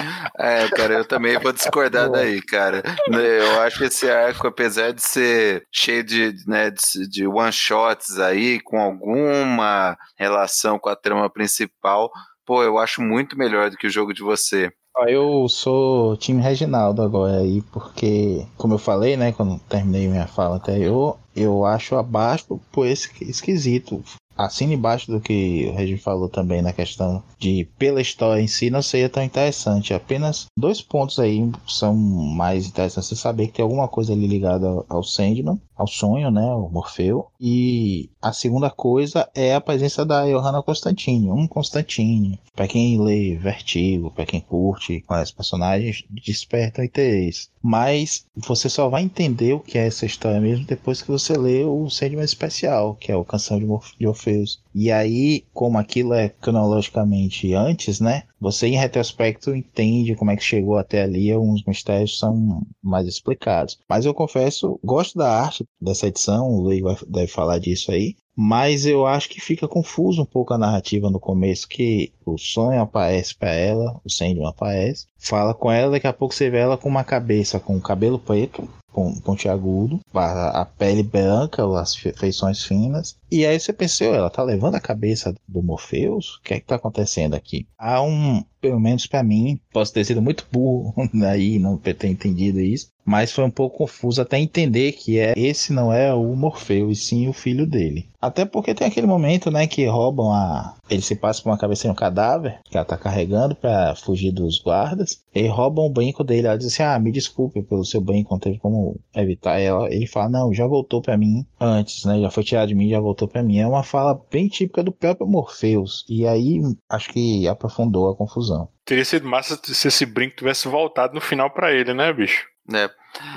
É, 0.38 0.68
cara, 0.68 0.94
eu 0.94 1.04
também 1.04 1.38
vou 1.38 1.52
discordar 1.52 2.10
daí, 2.10 2.40
cara. 2.40 2.82
Eu 3.08 3.60
acho 3.60 3.78
que 3.78 3.84
esse 3.84 4.10
arco, 4.10 4.46
apesar 4.46 4.92
de 4.92 5.02
ser 5.02 5.66
cheio 5.70 6.02
de, 6.02 6.34
né, 6.46 6.70
de, 6.70 7.08
de 7.08 7.26
one-shots 7.26 8.18
aí, 8.18 8.60
com 8.60 8.80
alguma 8.80 9.96
relação 10.16 10.78
com 10.78 10.88
a 10.88 10.96
trama 10.96 11.28
principal, 11.28 12.10
pô, 12.46 12.62
eu 12.62 12.78
acho 12.78 13.02
muito 13.02 13.36
melhor 13.36 13.70
do 13.70 13.76
que 13.76 13.86
o 13.86 13.90
jogo 13.90 14.14
de 14.14 14.22
você. 14.22 14.72
Eu 15.06 15.48
sou 15.48 16.16
time 16.16 16.42
Reginaldo 16.42 17.00
agora 17.00 17.38
aí, 17.38 17.62
porque, 17.72 18.46
como 18.56 18.74
eu 18.74 18.78
falei, 18.78 19.16
né, 19.16 19.32
quando 19.32 19.58
terminei 19.60 20.08
minha 20.08 20.26
fala 20.26 20.56
anterior, 20.56 21.16
eu 21.34 21.64
acho 21.64 21.96
abaixo 21.96 22.60
por 22.72 22.86
esse 22.86 23.10
esquisito 23.22 24.02
assina 24.44 24.74
embaixo 24.74 25.10
do 25.10 25.20
que 25.20 25.66
o 25.68 25.74
Regis 25.74 26.02
falou 26.02 26.28
também 26.28 26.62
na 26.62 26.72
questão 26.72 27.22
de 27.38 27.68
pela 27.78 28.00
história 28.00 28.40
em 28.40 28.46
si 28.46 28.70
não 28.70 28.82
seria 28.82 29.08
tão 29.08 29.22
interessante. 29.22 29.94
Apenas 29.94 30.46
dois 30.56 30.80
pontos 30.80 31.18
aí 31.18 31.50
são 31.66 31.94
mais 31.94 32.66
interessantes. 32.66 33.08
Você 33.08 33.16
saber 33.16 33.48
que 33.48 33.54
tem 33.54 33.62
alguma 33.62 33.88
coisa 33.88 34.12
ali 34.12 34.26
ligada 34.26 34.66
ao 34.88 35.02
Sandman, 35.02 35.60
ao 35.80 35.86
sonho, 35.86 36.30
né, 36.30 36.44
o 36.44 36.68
Morfeu. 36.68 37.28
E 37.40 38.10
a 38.20 38.32
segunda 38.32 38.68
coisa 38.68 39.28
é 39.34 39.54
a 39.54 39.60
presença 39.60 40.04
da 40.04 40.26
Johanna 40.26 40.62
Constantine, 40.62 41.30
um 41.30 41.46
Constantine. 41.46 42.38
Para 42.54 42.68
quem 42.68 43.00
lê 43.00 43.36
Vertigo, 43.36 44.10
para 44.10 44.26
quem 44.26 44.40
curte 44.40 45.00
conhece 45.00 45.34
personagens, 45.34 46.04
desperta 46.10 46.84
interesse. 46.84 47.48
Mas 47.62 48.26
você 48.36 48.68
só 48.68 48.88
vai 48.88 49.02
entender 49.02 49.54
o 49.54 49.60
que 49.60 49.78
é 49.78 49.86
essa 49.86 50.04
história 50.04 50.40
mesmo 50.40 50.66
depois 50.66 51.00
que 51.00 51.10
você 51.10 51.36
lê 51.36 51.64
o 51.64 51.88
Sandman 51.88 52.24
Especial, 52.24 52.94
que 52.94 53.10
é 53.10 53.16
o 53.16 53.24
Canção 53.24 53.58
de, 53.58 53.64
Morf 53.64 53.92
de 53.98 54.06
Orfeus. 54.06 54.62
E 54.74 54.90
aí, 54.90 55.44
como 55.52 55.78
aquilo 55.78 56.14
é 56.14 56.28
cronologicamente 56.28 57.52
antes, 57.54 58.00
né? 58.00 58.24
Você 58.40 58.68
em 58.68 58.76
retrospecto 58.76 59.54
entende 59.54 60.14
como 60.14 60.30
é 60.30 60.36
que 60.36 60.44
chegou 60.44 60.76
até 60.78 61.02
ali, 61.02 61.30
alguns 61.30 61.64
mistérios 61.64 62.18
são 62.18 62.62
mais 62.82 63.06
explicados. 63.06 63.78
Mas 63.88 64.06
eu 64.06 64.14
confesso, 64.14 64.78
gosto 64.82 65.18
da 65.18 65.30
arte 65.30 65.64
dessa 65.80 66.06
edição, 66.06 66.48
o 66.48 66.60
Luiz 66.62 66.82
deve 67.08 67.26
falar 67.26 67.58
disso 67.58 67.90
aí, 67.90 68.14
mas 68.36 68.86
eu 68.86 69.06
acho 69.06 69.28
que 69.28 69.40
fica 69.40 69.68
confuso 69.68 70.22
um 70.22 70.26
pouco 70.26 70.54
a 70.54 70.58
narrativa 70.58 71.10
no 71.10 71.20
começo, 71.20 71.68
que 71.68 72.12
o 72.24 72.38
sonho 72.38 72.80
aparece 72.80 73.34
para 73.34 73.50
ela, 73.50 74.00
o 74.04 74.10
Sandman 74.10 74.48
aparece, 74.48 75.06
fala 75.18 75.52
com 75.52 75.70
ela, 75.70 75.92
daqui 75.92 76.06
a 76.06 76.12
pouco 76.12 76.34
você 76.34 76.48
vê 76.48 76.58
ela 76.58 76.78
com 76.78 76.88
uma 76.88 77.04
cabeça 77.04 77.60
com 77.60 77.78
cabelo 77.78 78.18
preto, 78.18 78.66
pontiagudo, 78.92 80.00
a, 80.14 80.62
a 80.62 80.64
pele 80.64 81.02
branca, 81.02 81.62
as 81.78 81.94
feições 81.94 82.62
finas. 82.62 83.16
E 83.30 83.46
aí 83.46 83.58
você 83.58 83.72
pensou, 83.72 84.14
ela 84.14 84.30
tá 84.30 84.42
levando 84.42 84.74
a 84.74 84.80
cabeça 84.80 85.34
do 85.46 85.62
Morpheus? 85.62 86.36
O 86.36 86.42
que 86.42 86.54
é 86.54 86.60
que 86.60 86.66
tá 86.66 86.76
acontecendo 86.76 87.34
aqui? 87.34 87.66
Há 87.78 88.02
um, 88.02 88.44
pelo 88.60 88.80
menos 88.80 89.06
para 89.06 89.22
mim, 89.22 89.60
posso 89.72 89.92
ter 89.92 90.04
sido 90.04 90.20
muito 90.20 90.46
burro 90.50 90.94
aí, 91.24 91.58
não 91.58 91.76
ter 91.76 92.04
entendido 92.04 92.60
isso, 92.60 92.90
mas 93.04 93.32
foi 93.32 93.44
um 93.44 93.50
pouco 93.50 93.78
confuso 93.78 94.22
até 94.22 94.38
entender 94.38 94.92
que 94.92 95.18
é 95.18 95.32
esse 95.36 95.72
não 95.72 95.92
é 95.92 96.12
o 96.12 96.34
Morfeu, 96.36 96.90
e 96.90 96.96
sim 96.96 97.28
o 97.28 97.32
filho 97.32 97.66
dele. 97.66 98.10
Até 98.20 98.44
porque 98.44 98.74
tem 98.74 98.86
aquele 98.86 99.06
momento, 99.06 99.50
né, 99.50 99.66
que 99.66 99.86
roubam 99.86 100.30
a. 100.30 100.76
Ele 100.90 101.00
se 101.00 101.16
passa 101.16 101.42
por 101.42 101.48
uma 101.48 101.58
cabeça 101.58 101.86
em 101.86 101.90
um 101.90 101.94
cadáver 101.94 102.60
que 102.64 102.76
ela 102.76 102.84
tá 102.84 102.96
carregando 102.96 103.54
para 103.54 103.94
fugir 103.94 104.30
dos 104.30 104.58
guardas. 104.58 105.22
E 105.34 105.46
roubam 105.46 105.86
o 105.86 105.90
brinco 105.90 106.22
dele. 106.22 106.46
Ela 106.46 106.58
diz 106.58 106.66
assim: 106.66 106.82
Ah, 106.82 106.98
me 106.98 107.10
desculpe 107.10 107.62
pelo 107.62 107.84
seu 107.84 108.00
brinco, 108.00 108.34
não 108.34 108.38
teve 108.38 108.58
como 108.58 109.00
evitar. 109.14 109.58
Ela, 109.58 109.90
ele 109.90 110.06
fala: 110.06 110.28
Não, 110.28 110.52
já 110.52 110.66
voltou 110.66 111.00
para 111.00 111.16
mim 111.16 111.46
antes, 111.58 112.04
né? 112.04 112.20
Já 112.20 112.30
foi 112.30 112.44
tirado 112.44 112.68
de 112.68 112.74
mim, 112.74 112.90
já 112.90 113.00
voltou 113.00 113.26
para 113.26 113.42
mim. 113.42 113.58
É 113.58 113.66
uma 113.66 113.82
fala 113.82 114.20
bem 114.30 114.48
típica 114.48 114.82
do 114.82 114.92
próprio 114.92 115.26
Morpheus. 115.26 116.04
E 116.06 116.26
aí 116.26 116.60
acho 116.90 117.10
que 117.10 117.48
aprofundou 117.48 118.10
a 118.10 118.16
confusão. 118.16 118.68
Teria 118.84 119.04
sido 119.04 119.26
massa 119.26 119.58
se 119.62 119.88
esse 119.88 120.04
brinco 120.04 120.36
tivesse 120.36 120.68
voltado 120.68 121.14
no 121.14 121.20
final 121.20 121.48
para 121.50 121.72
ele, 121.72 121.94
né, 121.94 122.12
bicho? 122.12 122.49
É. 122.72 122.84
é. 122.84 122.90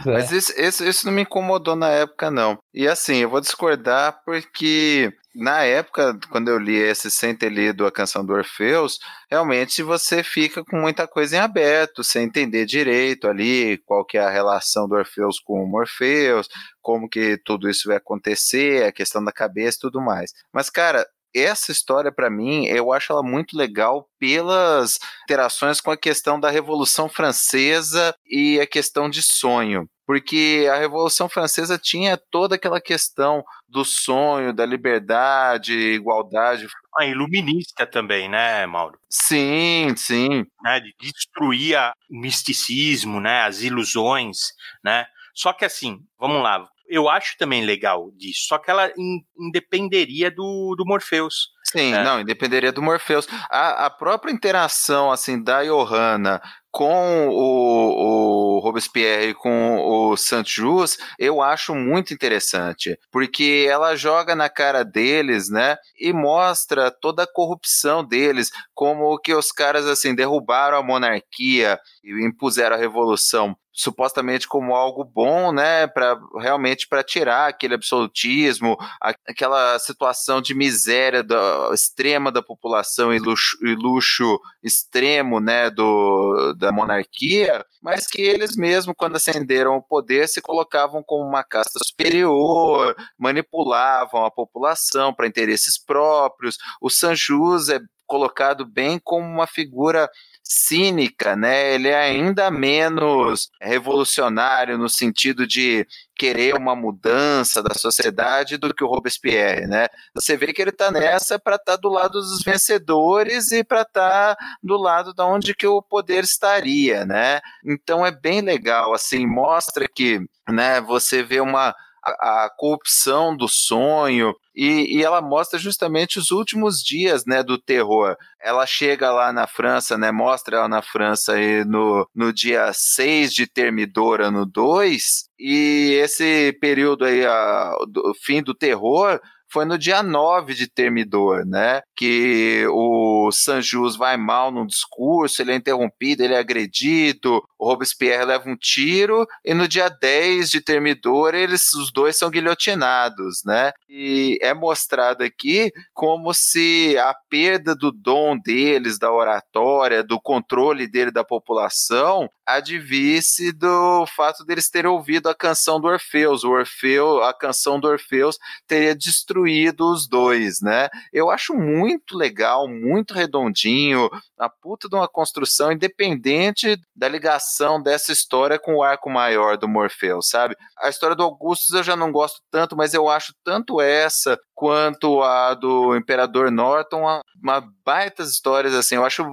Mas 0.05 0.31
isso, 0.31 0.53
isso, 0.59 0.83
isso, 0.83 1.05
não 1.05 1.13
me 1.13 1.21
incomodou 1.23 1.75
na 1.75 1.89
época, 1.89 2.29
não. 2.29 2.57
E 2.73 2.87
assim, 2.87 3.17
eu 3.17 3.29
vou 3.29 3.41
discordar 3.41 4.21
porque 4.25 5.11
na 5.35 5.63
época, 5.63 6.17
quando 6.29 6.49
eu 6.49 6.59
li 6.59 6.75
esse 6.75 7.09
sem 7.09 7.35
ter 7.35 7.49
lido 7.49 7.85
a 7.87 7.91
canção 7.91 8.23
do 8.23 8.33
Orfeus, 8.33 8.99
realmente 9.29 9.81
você 9.81 10.23
fica 10.23 10.63
com 10.63 10.79
muita 10.79 11.07
coisa 11.07 11.37
em 11.37 11.39
aberto, 11.39 12.03
sem 12.03 12.25
entender 12.25 12.65
direito 12.65 13.27
ali 13.27 13.79
qual 13.79 14.05
que 14.05 14.17
é 14.17 14.21
a 14.21 14.29
relação 14.29 14.87
do 14.87 14.95
Orfeus 14.95 15.39
com 15.39 15.63
o 15.63 15.67
Morfeus, 15.67 16.47
como 16.81 17.09
que 17.09 17.37
tudo 17.43 17.67
isso 17.67 17.87
vai 17.87 17.97
acontecer, 17.97 18.85
a 18.85 18.91
questão 18.91 19.23
da 19.23 19.31
cabeça 19.31 19.77
e 19.77 19.81
tudo 19.81 19.99
mais. 19.99 20.33
Mas, 20.53 20.69
cara, 20.69 21.03
essa 21.35 21.71
história, 21.71 22.11
para 22.11 22.29
mim, 22.29 22.65
eu 22.65 22.91
acho 22.91 23.11
ela 23.11 23.23
muito 23.23 23.57
legal 23.57 24.07
pelas 24.19 24.99
interações 25.23 25.81
com 25.81 25.91
a 25.91 25.97
questão 25.97 26.39
da 26.39 26.49
Revolução 26.49 27.09
Francesa 27.09 28.15
e 28.25 28.59
a 28.59 28.67
questão 28.67 29.09
de 29.09 29.21
sonho. 29.21 29.89
Porque 30.05 30.67
a 30.71 30.75
Revolução 30.75 31.29
Francesa 31.29 31.77
tinha 31.77 32.17
toda 32.17 32.55
aquela 32.55 32.81
questão 32.81 33.43
do 33.67 33.85
sonho, 33.85 34.53
da 34.53 34.65
liberdade, 34.65 35.73
igualdade. 35.73 36.67
A 36.97 37.05
iluminista 37.05 37.87
também, 37.87 38.29
né, 38.29 38.65
Mauro? 38.65 38.99
Sim, 39.09 39.93
sim. 39.95 40.45
Né, 40.61 40.79
de 40.81 40.93
destruir 40.99 41.77
o 42.09 42.19
misticismo, 42.19 43.19
né, 43.21 43.43
as 43.43 43.61
ilusões, 43.61 44.37
né? 44.83 45.05
Só 45.33 45.51
que 45.51 45.65
assim, 45.65 45.99
vamos 46.19 46.43
lá, 46.43 46.67
eu 46.93 47.09
acho 47.09 47.35
também 47.39 47.65
legal 47.65 48.11
disso, 48.15 48.45
só 48.47 48.59
que 48.59 48.69
ela 48.69 48.91
in, 48.95 49.21
independeria 49.39 50.29
do, 50.29 50.75
do 50.77 50.85
Morpheus. 50.85 51.49
Sim, 51.63 51.91
né? 51.91 52.03
não, 52.03 52.21
independeria 52.21 52.71
do 52.71 52.83
Morpheus. 52.83 53.27
A, 53.49 53.87
a 53.87 53.89
própria 53.89 54.31
interação, 54.31 55.11
assim, 55.11 55.41
da 55.41 55.63
Johanna 55.63 56.39
com 56.69 57.29
o, 57.29 58.57
o 58.57 58.59
Robespierre 58.59 59.29
e 59.29 59.33
com 59.33 59.77
o 59.79 60.17
Saint-Just, 60.17 60.99
eu 61.19 61.39
acho 61.39 61.75
muito 61.75 62.13
interessante, 62.13 62.97
porque 63.11 63.67
ela 63.69 63.95
joga 63.95 64.35
na 64.35 64.49
cara 64.49 64.83
deles, 64.83 65.49
né, 65.49 65.77
e 65.99 66.11
mostra 66.11 66.89
toda 66.89 67.23
a 67.23 67.31
corrupção 67.31 68.03
deles, 68.03 68.51
como 68.73 69.19
que 69.19 69.35
os 69.35 69.51
caras, 69.51 69.85
assim, 69.85 70.15
derrubaram 70.15 70.77
a 70.77 70.83
monarquia 70.83 71.79
e 72.03 72.25
impuseram 72.25 72.75
a 72.75 72.79
revolução 72.79 73.55
supostamente 73.73 74.47
como 74.47 74.75
algo 74.75 75.03
bom, 75.03 75.51
né, 75.51 75.87
para 75.87 76.19
realmente 76.39 76.87
para 76.87 77.03
tirar 77.03 77.47
aquele 77.47 77.73
absolutismo, 77.73 78.77
aquela 79.01 79.79
situação 79.79 80.39
de 80.39 80.53
miséria 80.53 81.23
da, 81.23 81.71
extrema 81.73 82.31
da 82.31 82.43
população 82.43 83.11
e 83.11 83.17
luxo, 83.17 83.57
e 83.65 83.73
luxo 83.73 84.39
extremo, 84.63 85.39
né, 85.39 85.71
do, 85.71 86.53
da 86.53 86.71
monarquia, 86.71 87.65
mas 87.81 88.05
que 88.05 88.21
eles 88.21 88.55
mesmo 88.55 88.93
quando 88.95 89.15
ascenderam 89.15 89.75
o 89.75 89.81
poder 89.81 90.27
se 90.29 90.39
colocavam 90.39 91.03
como 91.03 91.27
uma 91.27 91.43
casta 91.43 91.79
superior, 91.83 92.95
manipulavam 93.17 94.23
a 94.23 94.31
população 94.31 95.13
para 95.13 95.27
interesses 95.27 95.83
próprios. 95.83 96.57
O 96.79 96.89
Sanjus 96.89 97.69
é 97.69 97.79
colocado 98.13 98.63
bem 98.63 98.99
como 99.03 99.25
uma 99.25 99.47
figura 99.47 100.07
cínica, 100.43 101.35
né? 101.35 101.73
Ele 101.73 101.87
é 101.87 101.99
ainda 101.99 102.51
menos 102.51 103.49
revolucionário 103.59 104.77
no 104.77 104.87
sentido 104.87 105.47
de 105.47 105.83
querer 106.15 106.53
uma 106.55 106.75
mudança 106.75 107.63
da 107.63 107.73
sociedade 107.73 108.57
do 108.57 108.71
que 108.71 108.83
o 108.83 108.87
Robespierre, 108.87 109.65
né? 109.65 109.87
Você 110.13 110.37
vê 110.37 110.53
que 110.53 110.61
ele 110.61 110.69
está 110.69 110.91
nessa 110.91 111.39
para 111.39 111.55
estar 111.55 111.71
tá 111.71 111.81
do 111.81 111.89
lado 111.89 112.21
dos 112.21 112.43
vencedores 112.43 113.51
e 113.51 113.63
para 113.63 113.81
estar 113.81 114.35
tá 114.35 114.55
do 114.61 114.77
lado 114.77 115.11
da 115.11 115.25
onde 115.25 115.55
que 115.55 115.65
o 115.65 115.81
poder 115.81 116.23
estaria, 116.23 117.07
né? 117.07 117.41
Então 117.65 118.05
é 118.05 118.11
bem 118.11 118.41
legal, 118.41 118.93
assim, 118.93 119.25
mostra 119.25 119.87
que, 119.87 120.19
né, 120.47 120.79
você 120.81 121.23
vê 121.23 121.41
uma 121.41 121.73
a, 122.03 122.45
a 122.45 122.49
corrupção 122.49 123.35
do 123.35 123.47
sonho, 123.47 124.33
e, 124.55 124.97
e, 124.97 125.03
ela 125.03 125.21
mostra 125.21 125.57
justamente 125.57 126.19
os 126.19 126.29
últimos 126.29 126.79
dias 126.83 127.23
né, 127.25 127.41
do 127.41 127.57
terror. 127.57 128.15
Ela 128.39 128.65
chega 128.67 129.11
lá 129.11 129.33
na 129.33 129.47
França, 129.47 129.97
né, 129.97 130.11
mostra 130.11 130.57
ela 130.57 130.67
na 130.67 130.81
França 130.81 131.33
aí 131.33 131.65
no, 131.65 132.07
no 132.13 132.31
dia 132.31 132.71
6 132.71 133.33
de 133.33 133.47
Termidora, 133.47 134.29
no 134.29 134.45
2, 134.45 135.03
e 135.39 135.97
esse 136.01 136.55
período 136.61 137.05
aí, 137.05 137.25
a, 137.25 137.73
do 137.87 138.13
fim 138.23 138.43
do 138.43 138.53
terror, 138.53 139.19
foi 139.53 139.65
no 139.65 139.77
dia 139.77 140.01
9 140.01 140.55
de 140.55 140.65
Termidor, 140.67 141.45
né? 141.45 141.83
Que 141.95 142.65
o 142.71 143.31
Sanjus 143.31 143.95
vai 143.95 144.17
mal 144.17 144.51
num 144.51 144.65
discurso, 144.65 145.43
ele 145.43 145.51
é 145.51 145.55
interrompido, 145.55 146.23
ele 146.23 146.33
é 146.33 146.39
agredido, 146.39 147.39
o 147.59 147.67
Robespierre 147.67 148.25
leva 148.25 148.49
um 148.49 148.57
tiro, 148.57 149.27
e 149.45 149.53
no 149.53 149.67
dia 149.67 149.89
10 149.89 150.49
de 150.49 150.59
Termidor, 150.59 151.35
eles, 151.35 151.71
os 151.75 151.91
dois 151.91 152.17
são 152.17 152.31
guilhotinados, 152.31 153.43
né? 153.45 153.71
E 153.87 154.39
é 154.41 154.55
mostrado 154.55 155.23
aqui 155.23 155.71
como 155.93 156.33
se 156.33 156.97
a 156.97 157.13
perda 157.29 157.75
do 157.75 157.91
dom 157.91 158.35
deles, 158.35 158.97
da 158.97 159.11
oratória, 159.11 160.03
do 160.03 160.19
controle 160.19 160.87
dele 160.87 161.11
da 161.11 161.23
população, 161.23 162.27
advisse 162.43 163.51
do 163.51 164.05
fato 164.07 164.43
deles 164.43 164.69
terem 164.69 164.89
ouvido 164.89 165.29
a 165.29 165.35
canção 165.35 165.79
do 165.79 165.87
Orfeus. 165.87 166.43
O 166.43 166.49
Orfeu, 166.49 167.23
a 167.23 167.33
canção 167.33 167.79
do 167.79 167.87
Orfeus 167.87 168.37
teria 168.67 168.95
destruído 168.95 169.42
os 169.79 170.07
dois, 170.07 170.61
né? 170.61 170.89
Eu 171.11 171.29
acho 171.29 171.53
muito 171.53 172.17
legal, 172.17 172.67
muito 172.67 173.13
redondinho, 173.13 174.09
a 174.37 174.49
puta 174.49 174.89
de 174.89 174.95
uma 174.95 175.07
construção 175.07 175.71
independente 175.71 176.77
da 176.95 177.07
ligação 177.07 177.81
dessa 177.81 178.11
história 178.11 178.59
com 178.59 178.75
o 178.75 178.83
arco 178.83 179.09
maior 179.09 179.57
do 179.57 179.67
Morfeu, 179.67 180.21
sabe? 180.21 180.55
A 180.79 180.89
história 180.89 181.15
do 181.15 181.23
Augustus 181.23 181.73
eu 181.73 181.83
já 181.83 181.95
não 181.95 182.11
gosto 182.11 182.41
tanto, 182.51 182.75
mas 182.75 182.93
eu 182.93 183.09
acho 183.09 183.33
tanto 183.43 183.79
essa 183.81 184.37
quanto 184.53 185.21
a 185.21 185.53
do 185.53 185.95
Imperador 185.95 186.51
Norton 186.51 187.01
uma, 187.01 187.21
uma 187.41 187.67
baitas 187.85 188.29
histórias 188.29 188.73
assim. 188.73 188.95
Eu 188.95 189.05
acho 189.05 189.23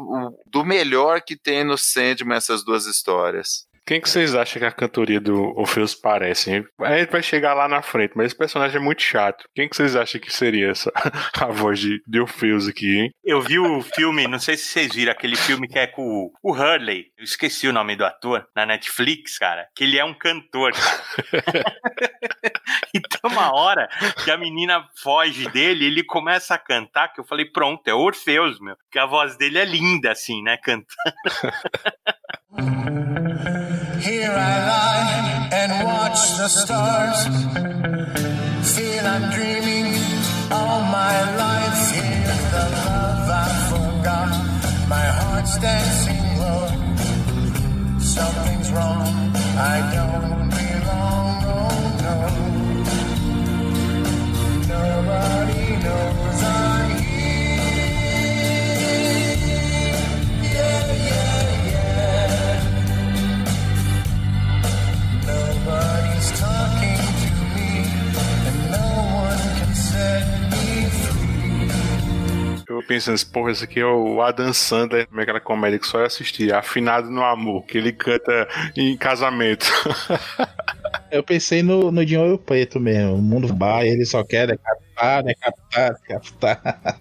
do 0.46 0.64
melhor 0.64 1.20
que 1.22 1.36
tem 1.36 1.64
no 1.64 1.78
Sandman 1.78 2.36
essas 2.36 2.64
duas 2.64 2.86
histórias. 2.86 3.69
Quem 3.90 4.00
que 4.00 4.08
vocês 4.08 4.36
acham 4.36 4.60
que 4.60 4.66
a 4.66 4.70
cantoria 4.70 5.20
do 5.20 5.52
Orfeus 5.58 5.96
parece? 5.96 6.64
A 6.80 6.96
gente 6.96 7.10
vai 7.10 7.24
chegar 7.24 7.54
lá 7.54 7.66
na 7.66 7.82
frente, 7.82 8.12
mas 8.14 8.26
esse 8.26 8.38
personagem 8.38 8.76
é 8.76 8.80
muito 8.80 9.02
chato. 9.02 9.44
Quem 9.52 9.68
que 9.68 9.74
vocês 9.74 9.96
acham 9.96 10.20
que 10.20 10.32
seria 10.32 10.70
essa 10.70 10.92
a 11.40 11.46
voz 11.46 11.80
de, 11.80 12.00
de 12.06 12.20
Orfeus 12.20 12.68
aqui, 12.68 13.00
hein? 13.00 13.10
Eu 13.24 13.40
vi 13.40 13.58
o 13.58 13.82
filme, 13.82 14.28
não 14.28 14.38
sei 14.38 14.56
se 14.56 14.66
vocês 14.66 14.94
viram 14.94 15.10
aquele 15.10 15.34
filme 15.34 15.66
que 15.66 15.76
é 15.76 15.88
com 15.88 16.30
o, 16.40 16.52
Hurley. 16.52 17.06
Eu 17.18 17.24
esqueci 17.24 17.66
o 17.66 17.72
nome 17.72 17.96
do 17.96 18.04
ator 18.04 18.46
na 18.54 18.64
Netflix, 18.64 19.36
cara. 19.36 19.66
Que 19.74 19.82
ele 19.82 19.98
é 19.98 20.04
um 20.04 20.14
cantor, 20.14 20.70
cara. 20.72 21.64
E 22.94 23.00
tem 23.00 23.20
uma 23.24 23.52
hora 23.52 23.88
que 24.24 24.30
a 24.30 24.36
menina 24.36 24.84
foge 25.00 25.48
dele, 25.50 25.86
ele 25.86 26.04
começa 26.04 26.54
a 26.54 26.58
cantar, 26.58 27.12
que 27.12 27.20
eu 27.20 27.24
falei, 27.24 27.44
pronto, 27.44 27.86
é 27.86 27.94
Orfeus, 27.94 28.60
meu. 28.60 28.76
Que 28.90 28.98
a 28.98 29.06
voz 29.06 29.36
dele 29.36 29.58
é 29.58 29.64
linda, 29.64 30.10
assim, 30.10 30.42
né? 30.42 30.56
Cantando. 30.56 30.86
Here 34.00 34.32
I 34.32 34.54
lie 34.66 35.48
and 35.52 35.84
watch 35.84 36.20
the 36.38 36.48
stars. 36.48 37.26
Feel 38.74 39.06
I'm 39.06 39.30
dreaming 39.30 39.92
all 40.50 40.80
my 40.80 41.16
life. 41.36 41.92
Hear 41.92 42.24
the 42.54 42.64
love 42.88 43.28
I 43.28 43.48
forgot. 43.68 44.88
My 44.88 45.04
heart's 45.20 45.58
dancing 45.58 46.24
low. 46.38 46.68
Something's 47.98 48.70
wrong. 48.72 49.32
I 49.58 49.76
don't 49.94 50.59
pensando, 72.90 73.14
assim, 73.14 73.26
porra, 73.26 73.52
esse 73.52 73.62
aqui 73.62 73.78
é 73.78 73.86
o 73.86 74.20
Adam 74.20 74.52
Sandler, 74.52 75.06
como 75.06 75.20
é 75.20 75.22
aquela 75.22 75.38
comédia 75.38 75.78
que 75.78 75.86
só 75.86 76.00
eu 76.00 76.06
assisti, 76.06 76.52
Afinado 76.52 77.08
no 77.08 77.22
Amor, 77.22 77.64
que 77.64 77.78
ele 77.78 77.92
canta 77.92 78.48
em 78.76 78.96
casamento. 78.96 79.64
Eu 81.08 81.22
pensei 81.22 81.62
no, 81.62 81.90
no 81.90 82.04
Dinheiro 82.04 82.38
Preto 82.38 82.78
mesmo. 82.78 83.14
O 83.14 83.22
mundo 83.22 83.48
vai, 83.56 83.88
ele 83.88 84.04
só 84.04 84.22
quer 84.22 84.46
decapitar, 84.46 85.22
decapitar, 85.24 85.92
decapitar. 86.00 87.00